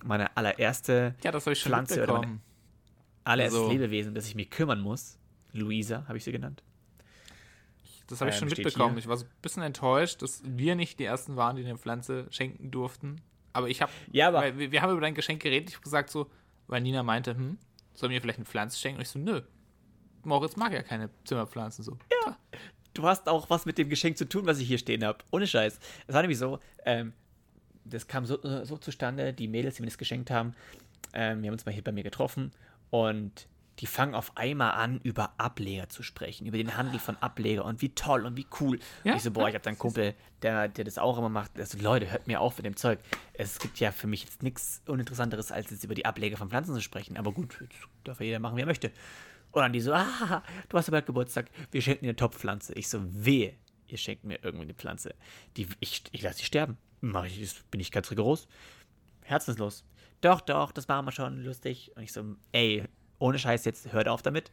[0.03, 2.27] Meine allererste Ja, das ich schon Pflanze oder
[3.23, 5.17] allererstes Also- Lebewesen, das ich mich kümmern muss.
[5.53, 6.61] Luisa, habe ich sie genannt.
[8.11, 8.93] Das habe ich Ähm, schon mitbekommen.
[8.95, 8.99] hier.
[8.99, 12.27] Ich war so ein bisschen enttäuscht, dass wir nicht die ersten waren, die eine Pflanze
[12.29, 13.21] schenken durften.
[13.53, 15.69] Aber ich habe, Ja, aber- wir, wir haben über dein Geschenk geredet.
[15.69, 16.29] Ich habe gesagt so,
[16.67, 17.57] weil Nina meinte, hm,
[17.93, 18.97] sollen wir vielleicht eine Pflanze schenken?
[18.97, 19.41] Und ich so, nö.
[20.23, 21.97] Moritz mag ja keine Zimmerpflanzen so.
[22.25, 22.37] Ja.
[22.93, 25.19] du hast auch was mit dem Geschenk zu tun, was ich hier stehen habe.
[25.31, 25.79] Ohne Scheiß.
[26.07, 27.13] Es war nämlich so, ähm,
[27.85, 30.53] das kam so, äh, so zustande, die Mädels, die mir das geschenkt haben,
[31.13, 32.51] ähm, wir haben uns mal hier bei mir getroffen
[32.89, 33.47] und
[33.81, 37.81] die fangen auf einmal an, über Ableger zu sprechen, über den Handel von Ableger und
[37.81, 38.79] wie toll und wie cool.
[39.03, 40.13] Ja, und ich so, boah, ich habe da einen Kumpel,
[40.43, 41.57] der, der das auch immer macht.
[41.57, 42.99] Also, Leute, hört mir auf mit dem Zeug.
[43.33, 46.75] Es gibt ja für mich jetzt nichts Uninteressanteres, als jetzt über die Ableger von Pflanzen
[46.75, 47.17] zu sprechen.
[47.17, 47.73] Aber gut, jetzt
[48.03, 48.91] darf ja jeder machen, wie er möchte.
[49.51, 52.75] Und dann die so, ah, du hast aber Geburtstag, wir schenken dir eine Topfpflanze.
[52.75, 53.55] Ich so, wehe,
[53.87, 55.15] ihr schenkt mir irgendwie eine Pflanze.
[55.57, 56.77] Die, ich ich lasse sie sterben.
[57.01, 58.47] Mach ich, bin ich ganz rigoros.
[59.23, 59.83] Herzenslos.
[60.21, 61.91] Doch, doch, das machen wir schon, lustig.
[61.95, 62.85] Und ich so, ey,
[63.21, 64.51] ohne Scheiß jetzt, hört auf damit.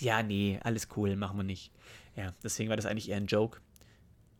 [0.00, 1.72] Ja, nee, alles cool, machen wir nicht.
[2.16, 3.60] Ja, deswegen war das eigentlich eher ein Joke.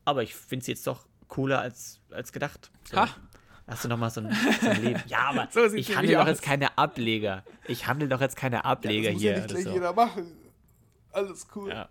[0.04, 2.70] Aber ich finde sie jetzt doch cooler als, als gedacht.
[2.90, 2.96] So.
[2.96, 3.08] Ha.
[3.66, 5.02] Hast du noch mal so ein, so ein Leben?
[5.06, 6.44] Ja, aber So ich handle doch jetzt aus.
[6.44, 7.44] keine Ableger.
[7.66, 9.44] Ich handle doch jetzt keine Ableger hier.
[9.44, 9.92] oder so.
[9.92, 10.32] machen.
[11.12, 11.70] Alles cool.
[11.70, 11.88] Ja.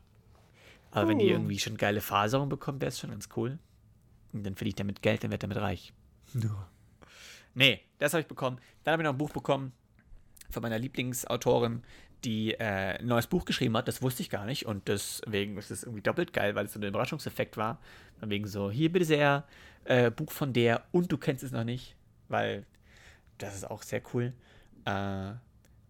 [0.92, 3.60] Aber wenn die irgendwie schon geile Faserung bekommen, wäre es schon ganz cool.
[4.34, 5.94] Und dann verdiene ich damit Geld, dann wird damit reich.
[7.54, 8.60] Nee, das habe ich bekommen.
[8.84, 9.72] Dann habe ich noch ein Buch bekommen
[10.50, 11.84] von meiner Lieblingsautorin,
[12.24, 13.88] die äh, ein neues Buch geschrieben hat.
[13.88, 14.66] Das wusste ich gar nicht.
[14.66, 17.80] Und deswegen ist es irgendwie doppelt geil, weil es so ein Überraschungseffekt war.
[18.20, 19.46] Von wegen so, hier bitte sehr,
[19.86, 21.96] äh, Buch von der und du kennst es noch nicht.
[22.28, 22.66] Weil
[23.38, 24.34] das ist auch sehr cool.
[24.86, 25.34] Äh,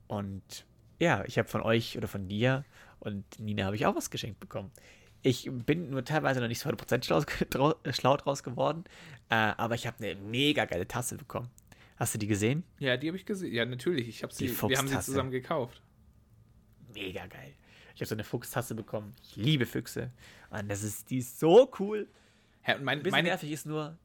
[0.08, 0.66] und
[1.00, 2.66] ja, ich habe von euch oder von dir
[3.00, 4.72] und Nina habe ich auch was geschenkt bekommen.
[5.22, 8.84] Ich bin nur teilweise noch nicht so 100% schlau, schlau draus geworden,
[9.30, 11.50] äh, aber ich habe eine mega geile Tasse bekommen.
[11.98, 12.64] Hast du die gesehen?
[12.80, 13.54] Ja, die habe ich gesehen.
[13.54, 14.08] Ja, natürlich.
[14.08, 14.50] Ich habe sie.
[14.50, 15.82] Wir haben sie zusammen gekauft.
[16.94, 17.54] Mega geil.
[17.96, 19.16] Ich habe so eine Fuchstasse bekommen.
[19.24, 20.12] Ich liebe Füchse.
[20.52, 22.08] Und das ist, die ist so cool.
[22.66, 23.30] Ja, mein, Ein bisschen meine...
[23.30, 23.98] nervig ist nur,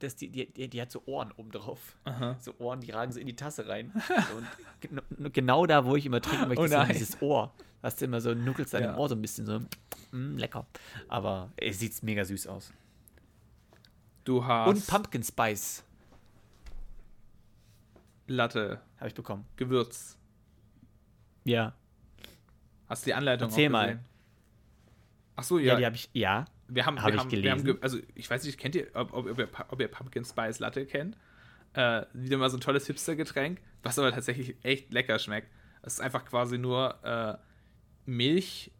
[0.00, 1.96] dass die, die, die, hat so Ohren oben drauf.
[2.04, 2.36] Aha.
[2.40, 3.92] So Ohren, die ragen so in die Tasse rein.
[4.90, 7.54] und genau da, wo ich immer trinken möchte, oh ist dieses Ohr.
[7.82, 8.96] Hast du immer so, nuckelst deinem ja.
[8.96, 9.60] Ohr so ein bisschen so,
[10.10, 10.66] mm, lecker.
[11.08, 12.72] Aber es sieht mega süß aus.
[14.24, 14.68] Du hast.
[14.68, 15.84] Und Pumpkin Spice.
[18.26, 18.80] Latte.
[18.96, 19.46] Habe ich bekommen.
[19.56, 20.18] Gewürz.
[21.44, 21.74] Ja.
[22.88, 24.00] Hast du die Anleitung Erzähl mal.
[25.36, 25.74] Ach so, ja.
[25.74, 26.46] Ja, die habe ich, ja.
[26.68, 27.66] Wir haben, hab wir ich haben, gelesen.
[27.66, 30.24] Wir haben, also, ich weiß nicht, kennt ihr, ob, ob, ob, ihr, ob ihr Pumpkin
[30.24, 31.16] Spice Latte kennt?
[31.74, 35.48] Äh, wieder mal so ein tolles Hipster-Getränk, was aber tatsächlich echt lecker schmeckt.
[35.82, 37.36] Es ist einfach quasi nur äh,
[38.06, 38.72] Milch,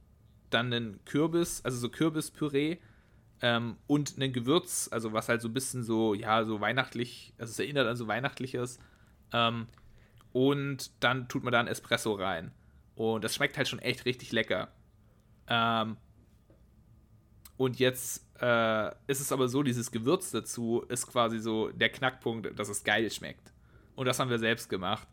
[0.51, 2.79] dann ein Kürbis, also so Kürbispüree
[3.43, 7.51] ähm, und ein Gewürz, also was halt so ein bisschen so, ja, so weihnachtlich, also
[7.51, 8.79] es erinnert an so weihnachtliches.
[9.33, 9.67] Ähm,
[10.33, 12.53] und dann tut man da ein Espresso rein.
[12.95, 14.69] Und das schmeckt halt schon echt richtig lecker.
[15.49, 15.97] Ähm,
[17.57, 22.59] und jetzt äh, ist es aber so, dieses Gewürz dazu ist quasi so der Knackpunkt,
[22.59, 23.53] dass es geil schmeckt.
[23.95, 25.09] Und das haben wir selbst gemacht.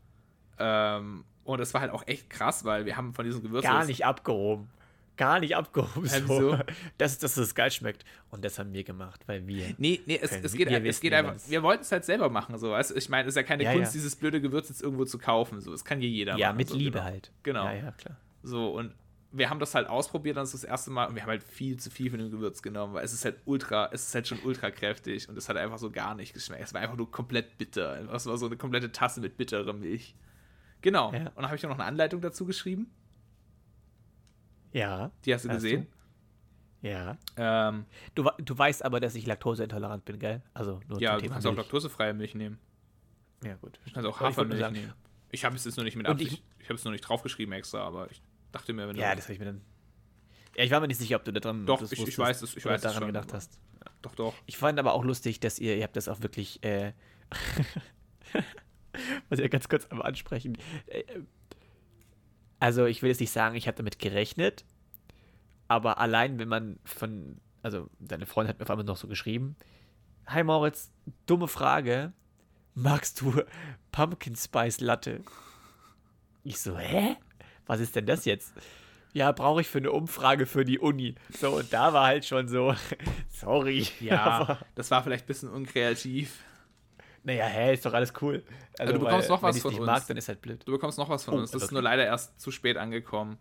[0.60, 3.64] Ähm, und das war halt auch echt krass, weil wir haben von diesem Gewürz.
[3.64, 4.70] Gar nicht abgehoben.
[5.16, 6.08] Gar nicht abgehoben.
[6.08, 6.28] So.
[6.28, 6.60] so.
[6.98, 8.04] Dass, dass es geil schmeckt.
[8.32, 9.76] Und das haben wir gemacht, weil wir.
[9.78, 11.36] Nee, nee, es, es geht, es geht einfach.
[11.48, 12.58] Wir wollten es halt selber machen.
[12.58, 12.72] So.
[12.72, 12.96] Weißt?
[12.98, 14.00] Ich meine, es ist ja keine ja, Kunst, ja.
[14.00, 15.62] dieses blöde Gewürz jetzt irgendwo zu kaufen.
[15.62, 15.72] So.
[15.72, 16.54] Das kann hier jeder ja, machen.
[16.54, 17.04] Ja, mit so, Liebe genau.
[17.04, 17.32] halt.
[17.44, 17.66] Genau.
[17.66, 18.18] Ja, ja, klar.
[18.42, 18.94] So, und
[19.34, 21.78] wir haben das halt ausprobiert, dann ist das erste Mal, und wir haben halt viel
[21.78, 24.40] zu viel von dem Gewürz genommen, weil es ist halt ultra, es ist halt schon
[24.44, 26.64] ultra kräftig und es hat einfach so gar nicht geschmeckt.
[26.64, 28.14] Es war einfach nur komplett bitter.
[28.14, 30.16] Es war so eine komplette Tasse mit bitterer Milch.
[30.82, 31.12] Genau.
[31.12, 31.28] Ja.
[31.30, 32.92] Und dann habe ich noch eine Anleitung dazu geschrieben.
[34.74, 35.12] Ja.
[35.26, 35.88] Die hast du hast gesehen?
[36.82, 36.88] Du?
[36.90, 37.18] Ja.
[37.38, 40.42] Ähm, du, du weißt aber, dass ich laktoseintolerant bin, gell?
[40.54, 41.64] Also nur ja, du kannst auch Milch.
[41.64, 42.60] laktosefreie Milch nehmen.
[43.44, 43.80] Ja, gut.
[43.86, 44.94] Du kannst auch ich Hafermilch nehmen.
[45.32, 47.80] Ich habe es jetzt nur nicht mit Absicht, ich, habe es nur nicht draufgeschrieben extra,
[47.80, 48.22] aber ich
[48.52, 49.16] dachte mir, wenn Ja, du...
[49.16, 49.62] das habe ich mir dann.
[50.56, 52.42] Ja, ich war mir nicht sicher, ob du da dran Doch, ich- ich wusstest weiß
[52.44, 53.60] es, ich weiß daran schon, gedacht hast.
[54.02, 54.34] Doch, doch.
[54.46, 56.94] Ich fand aber auch lustig, dass ihr, ihr habt das auch wirklich, äh,
[59.30, 60.58] muss ich ja ganz kurz einmal ansprechen.
[60.88, 61.04] Äh,
[62.64, 64.64] Also, ich will jetzt nicht sagen, ich habe damit gerechnet,
[65.68, 69.58] aber allein, wenn man von, also, deine Freundin hat mir auf einmal noch so geschrieben:
[70.28, 70.90] Hi Moritz,
[71.26, 72.14] dumme Frage,
[72.74, 73.42] magst du
[73.92, 75.20] Pumpkin Spice Latte?
[76.46, 77.18] Ich so, hä?
[77.66, 78.54] Was ist denn das jetzt?
[79.12, 81.16] Ja, brauche ich für eine Umfrage für die Uni.
[81.38, 82.74] So, und da war halt schon so,
[83.30, 83.88] sorry.
[84.00, 86.42] Ja, das war vielleicht ein bisschen unkreativ.
[87.26, 88.44] Naja, hä, ist doch alles cool.
[88.78, 89.88] Also, du bekommst weil, noch was wenn von nicht uns.
[89.88, 90.62] mag, dann ist halt blöd.
[90.66, 91.52] Du bekommst noch was von Oh, uns.
[91.52, 91.76] Das ist okay.
[91.76, 93.38] nur leider erst zu spät angekommen.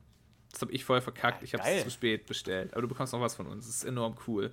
[0.52, 1.40] Das habe ich voll verkackt.
[1.40, 2.72] Ja, Ich habe es zu spät bestellt.
[2.74, 3.66] Aber du bekommst noch was von uns.
[3.66, 4.52] Das ist enorm cool.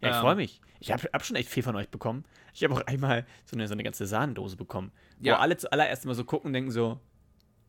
[0.00, 0.20] Ja, ich Ähm.
[0.22, 0.60] freue mich.
[0.80, 2.24] Ich habe hab schon echt viel von euch bekommen.
[2.52, 4.90] Ich habe auch einmal so eine, so eine ganze Sahnendose bekommen.
[5.18, 5.38] Wo Ja.
[5.38, 6.98] alle zuallererst mal so gucken und denken so,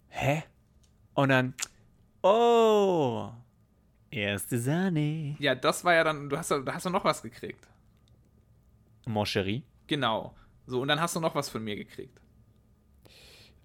[0.10, 0.44] hä?
[1.14, 1.54] Und dann,
[2.24, 3.32] oh,
[4.10, 5.36] erste Sahne.
[5.40, 7.68] Ja, das war ja dann, du hast, ja- da hast du noch was gekriegt.
[9.08, 10.36] Moncherie, Genau.
[10.68, 12.20] So, und dann hast du noch was von mir gekriegt.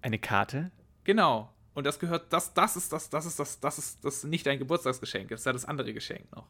[0.01, 0.71] eine Karte.
[1.03, 1.53] Genau.
[1.73, 4.59] Und das gehört, das, das ist das, das ist das, das ist das nicht dein
[4.59, 6.47] Geburtstagsgeschenk, das ist ja das andere Geschenk noch.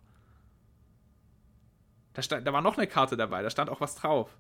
[2.14, 4.36] Da, stand, da war noch eine Karte dabei, da stand auch was drauf.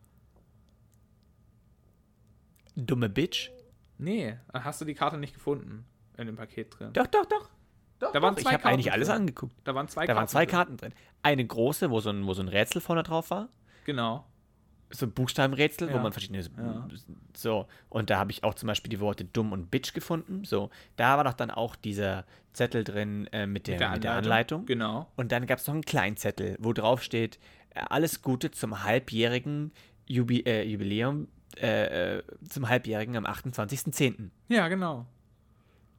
[2.75, 3.51] Dumme Bitch.
[3.97, 5.85] Nee, dann hast du die Karte nicht gefunden
[6.17, 6.93] in dem Paket drin.
[6.93, 7.49] Doch, doch, doch.
[7.99, 8.41] doch Da waren doch.
[8.41, 9.17] zwei Ich habe Karten eigentlich alles drin.
[9.17, 9.55] angeguckt.
[9.63, 10.51] Da waren zwei Da waren zwei drin.
[10.51, 10.93] Karten drin.
[11.21, 13.49] Eine große, wo so ein, wo so ein Rätsel vorne drauf war.
[13.85, 14.25] Genau.
[14.91, 16.01] So ein Buchstabenrätsel, wo Ja.
[16.03, 16.41] man verschiedene.
[16.57, 16.87] Ja.
[17.35, 20.43] So, und da habe ich auch zum Beispiel die Worte dumm und bitch gefunden.
[20.45, 24.65] So, da war doch dann auch dieser Zettel drin äh, mit, der, mit der Anleitung.
[24.65, 25.09] Genau.
[25.15, 27.39] Und dann gab es noch einen kleinen Zettel, wo drauf steht:
[27.75, 29.71] äh, Alles Gute zum halbjährigen
[30.07, 31.27] Jubi äh, Jubiläum,
[31.61, 34.29] äh, äh, zum halbjährigen am 28.10.
[34.49, 35.05] Ja, genau.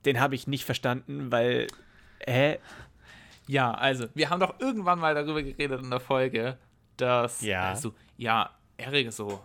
[0.05, 1.69] Den habe ich nicht verstanden, weil.
[2.27, 2.59] Hä?
[3.49, 6.57] Ja, also, wir haben doch irgendwann mal darüber geredet in der Folge,
[6.97, 7.71] dass, Ja.
[7.71, 8.51] also, ja,
[8.83, 9.41] Erik, so,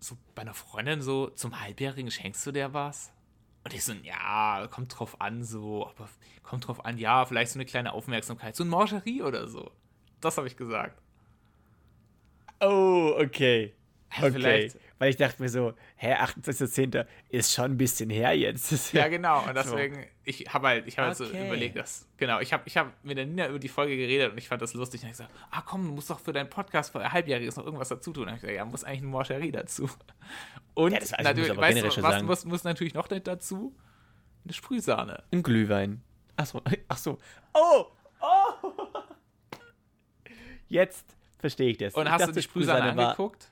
[0.00, 3.12] so bei einer Freundin so, zum Halbjährigen schenkst du der was?
[3.64, 6.08] Und ich so, ja, kommt drauf an, so, aber
[6.42, 9.70] kommt drauf an, ja, vielleicht so eine kleine Aufmerksamkeit, so ein Mangerie oder so.
[10.20, 11.00] Das habe ich gesagt.
[12.60, 13.74] Oh, okay.
[14.10, 14.32] Also Okay.
[14.34, 17.06] vielleicht- weil ich dachte mir so, hä, 28.10.
[17.28, 18.92] ist schon ein bisschen her jetzt.
[18.92, 19.46] ja, genau.
[19.46, 20.00] Und deswegen, so.
[20.24, 21.18] ich habe halt, ich habe okay.
[21.20, 23.96] halt so überlegt, dass, genau, ich habe ich hab mit der Nina über die Folge
[23.96, 25.02] geredet und ich fand das lustig.
[25.02, 27.88] Und ich gesagt, ah komm, du musst doch für deinen Podcast für Halbjähriges noch irgendwas
[27.88, 28.28] dazu tun.
[28.28, 29.88] Und ich gesagt, ja, muss eigentlich ein Morcherie dazu.
[30.74, 33.74] Und ja, also natürlich, weißt du, was muss, muss natürlich noch nicht dazu?
[34.44, 35.22] Eine Sprühsahne.
[35.32, 36.02] Ein Glühwein.
[36.36, 37.18] Achso, ach so.
[37.54, 37.86] Oh!
[38.20, 38.72] Oh!
[40.68, 41.04] Jetzt
[41.38, 41.94] verstehe ich das.
[41.94, 43.50] Und ich hast dachte, du die Sprühsahne, Sprühsahne angeguckt?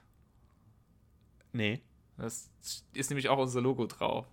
[1.57, 1.80] Nee.
[2.18, 2.50] Das
[2.94, 4.26] ist nämlich auch unser Logo drauf.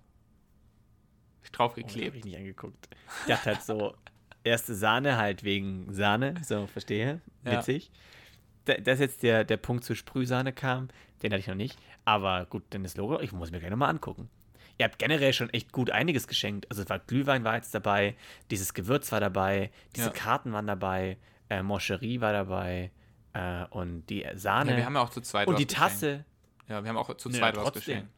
[1.51, 2.05] Draufgeklebt.
[2.05, 2.89] Oh, hab ich nicht angeguckt.
[3.21, 3.95] Ich dachte halt so,
[4.43, 7.21] erste Sahne halt wegen Sahne, so verstehe.
[7.43, 7.91] Witzig.
[8.67, 8.78] Ja.
[8.80, 10.88] Dass jetzt der, der Punkt zur Sprühsahne kam,
[11.21, 11.78] den hatte ich noch nicht.
[12.05, 14.30] Aber gut, dann das Logo, ich muss mir gerne mal angucken.
[14.78, 16.69] Ihr habt generell schon echt gut einiges geschenkt.
[16.69, 18.15] Also war Glühwein war jetzt dabei,
[18.49, 20.13] dieses Gewürz war dabei, diese ja.
[20.13, 21.17] Karten waren dabei,
[21.49, 22.91] äh, Moncherie war dabei
[23.34, 24.71] äh, und die Sahne.
[24.71, 26.26] Ja, wir haben ja auch zu zweit Und die Tasse.
[26.68, 28.09] Ja, wir haben auch zu zweit was geschenkt.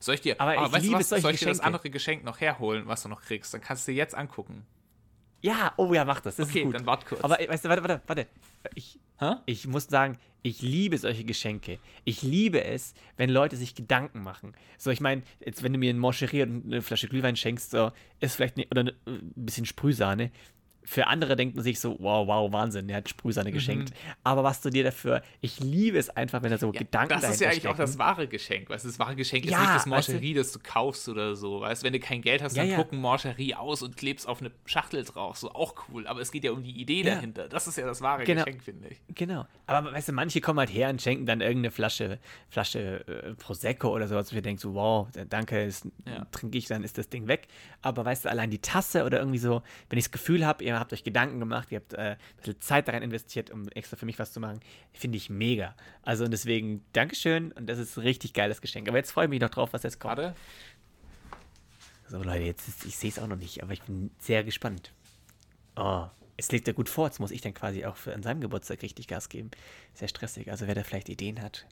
[0.00, 2.24] Soll ich dir, aber oh, ich weißt liebe was, soll ich dir das andere Geschenk
[2.24, 3.54] noch herholen, was du noch kriegst?
[3.54, 4.66] Dann kannst du dir jetzt angucken.
[5.44, 6.36] Ja, oh ja, mach das.
[6.36, 7.22] das okay, dann warte kurz.
[7.22, 8.26] Aber weißt du, warte, warte, warte.
[8.74, 8.98] Ich,
[9.44, 11.78] ich muss sagen, ich liebe solche Geschenke.
[12.04, 14.54] Ich liebe es, wenn Leute sich Gedanken machen.
[14.78, 17.92] So, ich meine, jetzt, wenn du mir ein Moncherie und eine Flasche Glühwein schenkst, so,
[18.20, 20.30] ist vielleicht ne, oder ein bisschen Sprühsahne,
[20.84, 23.54] für andere denkt man sich so, wow, wow, Wahnsinn, er hat Sprühsahne mhm.
[23.54, 23.94] geschenkt.
[24.22, 27.30] Aber was du dir dafür, ich liebe es einfach, wenn er so ja, Gedanken Das
[27.30, 27.74] ist ja eigentlich stecken.
[27.74, 30.52] auch das wahre Geschenk, weißt du, das wahre Geschenk ja, ist nicht das Mancherie, weißt
[30.52, 32.76] du, das du kaufst oder so, weißt du, wenn du kein Geld hast, dann ja,
[32.76, 36.44] drucken Mancherie aus und klebst auf eine Schachtel drauf, so auch cool, aber es geht
[36.44, 38.44] ja um die Idee dahinter, das ist ja das wahre genau.
[38.44, 39.00] Geschenk, finde ich.
[39.14, 42.18] Genau, aber weißt du, manche kommen halt her und schenken dann irgendeine Flasche,
[42.48, 45.70] Flasche äh, Prosecco oder sowas, und wir denken so, wow, danke,
[46.30, 47.48] trinke ich, dann ist das Ding weg,
[47.80, 50.73] aber weißt du, allein die Tasse oder irgendwie so, wenn ich das Gefühl habe, ihr
[50.80, 54.06] habt euch Gedanken gemacht, ihr habt äh, ein bisschen Zeit daran investiert, um extra für
[54.06, 54.60] mich was zu machen.
[54.92, 55.74] Finde ich mega.
[56.02, 58.88] Also und deswegen Dankeschön und das ist ein richtig geiles Geschenk.
[58.88, 60.18] Aber jetzt freue ich mich noch drauf, was jetzt kommt.
[60.18, 60.34] Warte.
[62.08, 64.92] So Leute, jetzt ist, ich sehe es auch noch nicht, aber ich bin sehr gespannt.
[65.76, 66.06] Oh,
[66.36, 68.82] es legt er gut vor, jetzt muss ich dann quasi auch für, an seinem Geburtstag
[68.82, 69.50] richtig Gas geben.
[69.94, 70.50] Sehr stressig.
[70.50, 71.66] Also wer da vielleicht Ideen hat,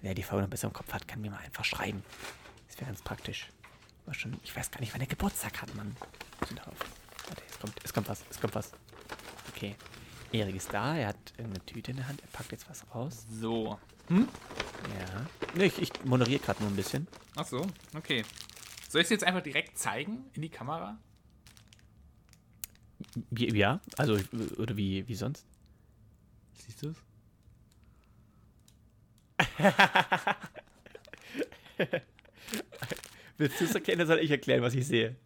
[0.00, 2.02] wer die Folge noch besser im Kopf hat, kann mir mal einfach schreiben.
[2.68, 3.48] Das wäre ganz praktisch.
[4.10, 5.96] Schon, ich weiß gar nicht, wann er Geburtstag hat, Mann.
[7.28, 8.72] Warte, es kommt, es kommt was, es kommt was.
[9.54, 9.76] Okay.
[10.32, 13.26] Erik ist da, er hat eine Tüte in der Hand, er packt jetzt was raus.
[13.30, 13.78] So.
[14.08, 14.26] Hm?
[14.98, 15.26] Ja.
[15.54, 17.06] Nee, ich, ich moderiere gerade nur ein bisschen.
[17.36, 18.24] Ach so, okay.
[18.88, 20.98] Soll ich es jetzt einfach direkt zeigen in die Kamera?
[23.30, 24.18] Ja, also,
[24.58, 25.46] oder wie, wie sonst?
[26.54, 26.96] Siehst du es?
[33.38, 35.16] Willst du es erkennen oder soll ich erklären, was ich sehe?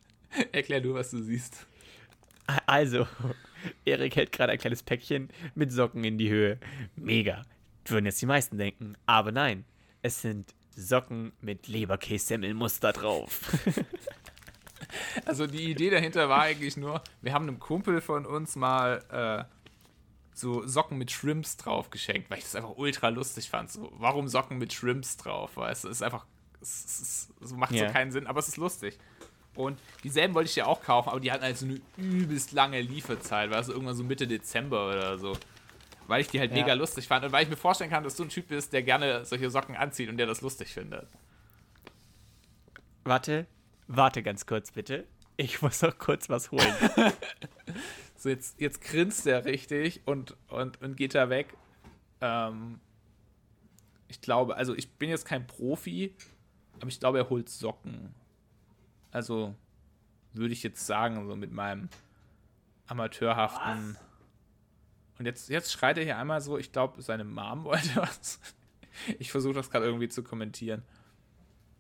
[0.53, 1.67] Erklär du, was du siehst.
[2.67, 3.07] Also,
[3.85, 6.59] Erik hält gerade ein kleines Päckchen mit Socken in die Höhe.
[6.95, 7.43] Mega.
[7.85, 8.97] Würden jetzt die meisten denken.
[9.07, 9.65] Aber nein,
[10.03, 13.41] es sind Socken mit Leberkässemmelmuster drauf.
[15.25, 19.57] also die Idee dahinter war eigentlich nur, wir haben einem Kumpel von uns mal äh,
[20.35, 23.71] so Socken mit Shrimps drauf geschenkt, weil ich das einfach ultra lustig fand.
[23.71, 25.57] So, warum Socken mit Shrimps drauf?
[25.57, 26.27] Weißt du, es ist einfach,
[26.61, 27.89] es, es, es macht yeah.
[27.89, 28.99] so keinen Sinn, aber es ist lustig.
[29.57, 32.81] Und dieselben wollte ich ja auch kaufen, aber die hatten halt so eine übelst lange
[32.81, 35.37] Lieferzeit, war es irgendwann so Mitte Dezember oder so.
[36.07, 36.59] Weil ich die halt ja.
[36.59, 38.83] mega lustig fand und weil ich mir vorstellen kann, dass du ein Typ bist, der
[38.83, 41.09] gerne solche Socken anzieht und der das lustig findet.
[43.05, 43.47] Warte,
[43.89, 45.05] warte ganz kurz bitte.
[45.37, 46.75] Ich muss noch kurz was holen.
[48.17, 51.55] so, jetzt, jetzt grinst er richtig und, und, und geht da weg.
[52.21, 52.81] Ähm,
[54.09, 56.15] ich glaube, also ich bin jetzt kein Profi,
[56.81, 58.15] aber ich glaube, er holt Socken.
[59.17, 59.55] Also
[60.35, 61.89] würde ich jetzt sagen, so mit meinem
[62.87, 63.95] amateurhaften.
[63.95, 65.19] Was?
[65.19, 68.39] Und jetzt, jetzt schreit er hier einmal so, ich glaube, seine Mom wollte was.
[69.19, 70.83] Ich versuche das gerade irgendwie zu kommentieren.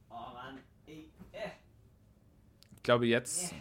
[0.08, 0.60] Oh Mann.
[0.86, 1.50] Ich, äh.
[2.74, 3.56] ich glaube, jetzt äh.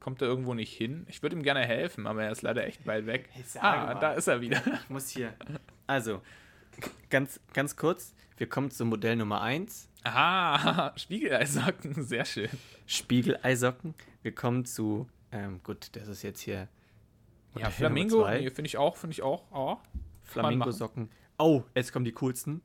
[0.00, 1.04] kommt er irgendwo nicht hin.
[1.10, 3.28] Ich würde ihm gerne helfen, aber er ist leider echt weit weg.
[3.60, 4.62] Ah, da ist er wieder.
[4.84, 5.34] Ich muss hier.
[5.86, 6.22] Also,
[7.10, 9.90] ganz, ganz kurz, wir kommen zum Modell Nummer 1.
[10.04, 12.48] Aha, Spiegeleisocken, sehr schön.
[12.86, 13.94] Spiegeleisocken.
[14.22, 16.68] Wir kommen zu, ähm, gut, das ist jetzt hier.
[17.56, 19.44] Ja, Flamingo, nee, finde ich auch, finde ich auch.
[19.50, 19.76] Oh,
[20.22, 21.10] Flamingo-Socken.
[21.38, 22.62] Oh, jetzt kommen die coolsten.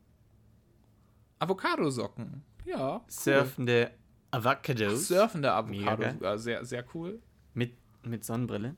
[1.39, 2.97] Avocado-Socken, ja.
[2.97, 3.01] Cool.
[3.07, 3.91] Surfende
[4.29, 5.07] Avocados.
[5.07, 7.21] surfende Avocados, ja, sehr, sehr cool.
[7.53, 8.75] Mit, mit Sonnenbrille.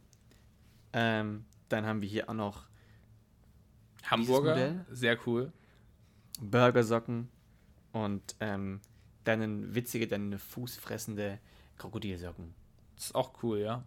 [0.94, 2.66] Ähm, dann haben wir hier auch noch
[4.04, 5.52] Hamburger, sehr cool.
[6.42, 7.30] Burgersocken
[7.92, 8.82] und ähm,
[9.24, 11.40] dann witzige, dann fußfressende
[11.78, 12.54] Krokodilsocken.
[12.96, 13.84] Das ist auch cool, ja.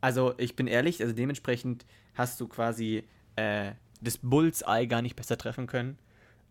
[0.00, 3.04] Also ich bin ehrlich, also dementsprechend hast du quasi
[3.36, 5.98] äh, das Bullseye gar nicht besser treffen können.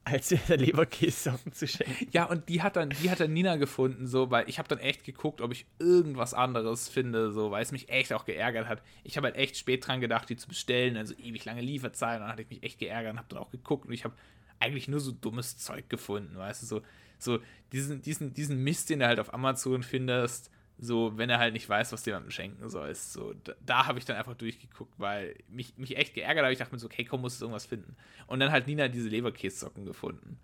[0.06, 2.10] als Leberkässocken zu schenken.
[2.12, 4.80] Ja, und die hat dann, die hat dann Nina gefunden, so, weil ich habe dann
[4.80, 8.82] echt geguckt, ob ich irgendwas anderes finde, so, weil es mich echt auch geärgert hat.
[9.06, 12.24] Ich habe halt echt spät dran gedacht, die zu bestellen, also ewig lange Lieferzeit, und
[12.24, 14.16] dann hatte ich mich echt geärgert und habe dann auch geguckt und ich habe
[14.64, 16.82] eigentlich nur so dummes Zeug gefunden, weißt du, so,
[17.20, 17.40] so
[17.72, 21.70] diesen, diesen, diesen Mist, den du halt auf Amazon findest, so, wenn er halt nicht
[21.70, 23.14] weiß, was du jemandem schenken sollst.
[23.14, 26.52] So, da, da habe ich dann einfach durchgeguckt, weil mich, mich echt geärgert habe.
[26.52, 27.96] Ich dachte mir so, okay, komm, musst du irgendwas finden.
[28.28, 30.40] Und dann hat Nina diese Leberkässocken gefunden.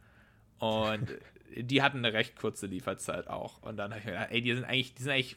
[0.60, 1.18] Und
[1.58, 3.62] die hatten eine recht kurze Lieferzeit auch.
[3.64, 5.36] Und dann habe ich mir gedacht, ey, die sind eigentlich, die sind eigentlich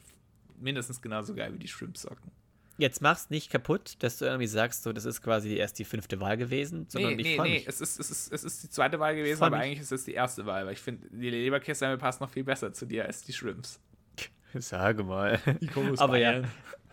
[0.61, 2.31] mindestens genauso geil wie die Shrimp-Socken.
[2.79, 6.21] Jetzt mach's nicht kaputt, dass du irgendwie sagst, so, das ist quasi erst die fünfte
[6.21, 8.99] Wahl gewesen, sondern nee, ich nee, nee, es ist, es, ist, es ist die zweite
[8.99, 9.67] Wahl gewesen, Freu aber mich.
[9.67, 12.73] eigentlich ist es die erste Wahl, weil ich finde, die Leberkäse passt noch viel besser
[12.73, 13.79] zu dir als die Shrimps.
[14.55, 15.39] Sage mal.
[15.73, 16.51] komme aus Aber ja, Bayern.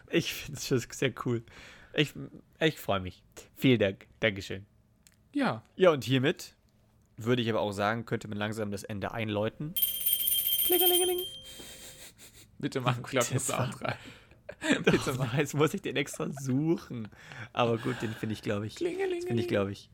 [0.09, 1.43] ich finde es schon sehr cool.
[1.93, 2.13] Ich,
[2.59, 3.23] ich freue mich.
[3.55, 4.07] Vielen Dank.
[4.19, 4.65] Dankeschön.
[5.33, 6.55] Ja, Ja, und hiermit
[7.17, 9.73] würde ich aber auch sagen, könnte man langsam das Ende einläuten.
[10.65, 11.19] Klingelingeling.
[12.59, 13.95] bitte machen Glockensound rein.
[14.61, 15.39] Oh, machen.
[15.39, 17.07] jetzt muss ich den extra suchen.
[17.53, 18.75] Aber gut, den finde ich, glaube ich.
[18.75, 19.19] Klingelingeling.
[19.19, 19.89] Das finde ich, glaube ich.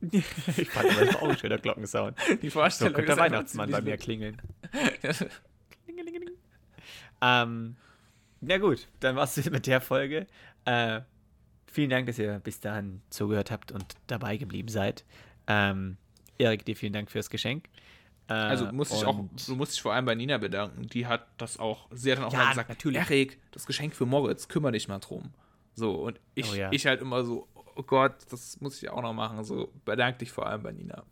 [0.56, 2.16] ich fand aber das war auch ein schöner Glockensound.
[2.40, 4.40] Die So Vorstellung könnte der Weihnachtsmann bei mir klingeln.
[5.84, 6.30] Klingelingeling.
[7.20, 7.76] Ähm,
[8.40, 10.26] na gut, dann war's das mit der Folge.
[10.64, 11.00] Äh,
[11.66, 15.04] vielen Dank, dass ihr bis dahin zugehört habt und dabei geblieben seid.
[15.46, 15.98] Ähm,
[16.38, 17.68] Erik, dir vielen Dank fürs Geschenk.
[18.30, 20.86] Äh, Also muss ich auch, du musst dich vor allem bei Nina bedanken.
[20.88, 22.98] Die hat das auch, sie hat dann auch Ja, mal gesagt, natürlich.
[23.00, 25.32] Erik, das Geschenk für Moritz, kümmere dich mal drum.
[25.74, 26.70] So, und ich, Oh ja.
[26.72, 29.42] ich halt immer so, oh Gott, das muss ich auch noch machen.
[29.44, 31.04] So, bedank dich vor allem bei Nina.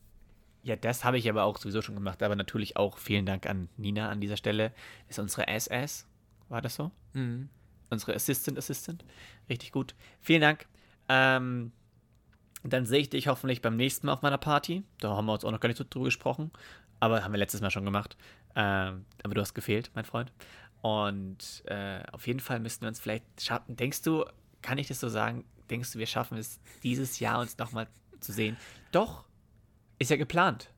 [0.62, 2.23] Ja, das habe ich aber auch sowieso schon gemacht.
[2.23, 4.73] Aber natürlich auch vielen Dank an Nina an dieser Stelle.
[5.09, 6.07] Ist unsere SS.
[6.49, 6.91] War das so?
[7.14, 7.49] Mhm.
[7.91, 9.05] Unsere Assistant Assistant.
[9.49, 9.95] Richtig gut.
[10.21, 10.66] Vielen Dank.
[11.09, 11.73] Ähm,
[12.64, 14.84] dann sehe ich dich hoffentlich beim nächsten Mal auf meiner Party.
[15.00, 16.50] Da haben wir uns auch noch gar nicht so drüber gesprochen.
[17.00, 18.16] Aber haben wir letztes Mal schon gemacht.
[18.56, 20.32] Ähm, aber du hast gefehlt, mein Freund.
[20.82, 23.76] Und äh, auf jeden Fall müssten wir uns vielleicht schaffen.
[23.76, 24.24] Denkst du,
[24.62, 25.44] kann ich das so sagen?
[25.70, 27.88] Denkst du, wir schaffen es dieses Jahr uns nochmal
[28.20, 28.56] zu sehen?
[28.92, 29.24] Doch.
[29.98, 30.70] Ist ja geplant.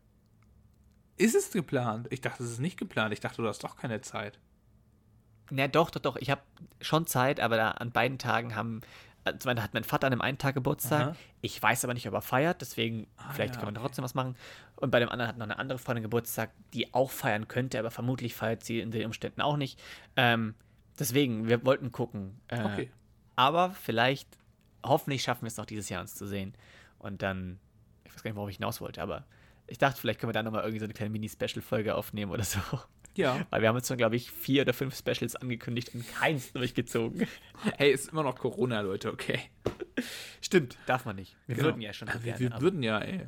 [1.17, 2.09] Ist es geplant?
[2.11, 3.13] Ich dachte, es ist nicht geplant.
[3.13, 4.39] Ich dachte, du hast doch keine Zeit.
[5.51, 6.17] Na doch, doch, doch.
[6.17, 6.41] Ich habe
[6.81, 8.81] schon Zeit, aber da an beiden Tagen haben.
[9.25, 11.09] Äh, Zum einen hat mein Vater an dem einen Tag Geburtstag.
[11.09, 11.17] Aha.
[11.41, 13.87] Ich weiß aber nicht, ob er feiert, deswegen vielleicht ja, können wir okay.
[13.89, 14.37] trotzdem was machen.
[14.77, 17.91] Und bei dem anderen hat noch eine andere Freundin Geburtstag, die auch feiern könnte, aber
[17.91, 19.81] vermutlich feiert sie in den Umständen auch nicht.
[20.17, 20.55] Ähm,
[20.99, 22.41] deswegen, wir wollten gucken.
[22.49, 22.91] Äh, Okay.
[23.37, 24.29] Aber vielleicht,
[24.85, 26.55] hoffentlich schaffen wir es noch dieses Jahr uns zu sehen.
[26.99, 27.59] Und dann,
[28.05, 29.25] ich weiß gar nicht, worauf ich hinaus wollte, aber
[29.67, 32.61] ich dachte, vielleicht können wir da nochmal irgendwie so eine kleine Mini-Special-Folge aufnehmen oder so.
[33.17, 33.45] Ja.
[33.51, 37.27] Weil wir haben jetzt schon, glaube ich, vier oder fünf Specials angekündigt und keins durchgezogen.
[37.77, 39.39] Hey, ist immer noch Corona, Leute, okay.
[40.41, 41.37] Stimmt, darf man nicht.
[41.47, 41.69] Wir Genau.
[41.69, 42.09] würden ja schon.
[42.09, 43.27] Wir, gerne, wir würden ja, ey.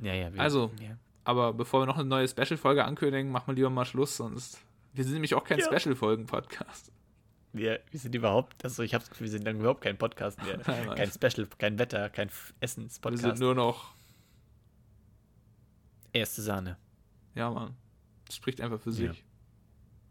[0.00, 0.98] ja, ja, wir, Also, ja.
[1.24, 4.60] Aber bevor wir noch eine neue Special-Folge ankündigen, machen wir lieber mal Schluss, sonst.
[4.92, 5.64] Wir sind nämlich auch kein Ja.
[5.78, 6.92] Special-Folgen-Podcast.
[7.54, 10.58] wir, wir sind überhaupt, also ich Gefühl, wir sind dann überhaupt kein Podcast mehr.
[10.66, 13.40] Nein, kein Special, kein Wetter, kein Wir sind Essens-Podcast.
[13.40, 13.92] nur noch.
[16.12, 16.76] Erste Sahne.
[17.34, 17.74] Ja, Mann.
[18.30, 19.24] Spricht einfach für sich.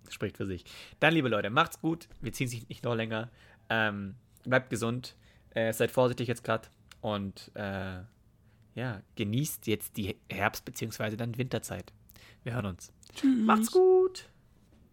[0.10, 0.64] Spricht für sich.
[1.00, 2.08] Dann, liebe Leute, macht's gut.
[2.22, 3.30] Wir ziehen sich nicht noch länger.
[3.70, 5.16] Ähm, bleibt gesund.
[5.52, 6.68] Äh, seid vorsichtig jetzt gerade.
[7.02, 8.02] Und äh,
[8.76, 11.16] ja, genießt jetzt die Herbst- bzw.
[11.16, 11.92] dann Winterzeit.
[12.44, 12.94] Wir hören uns.
[13.46, 14.30] Macht's gut.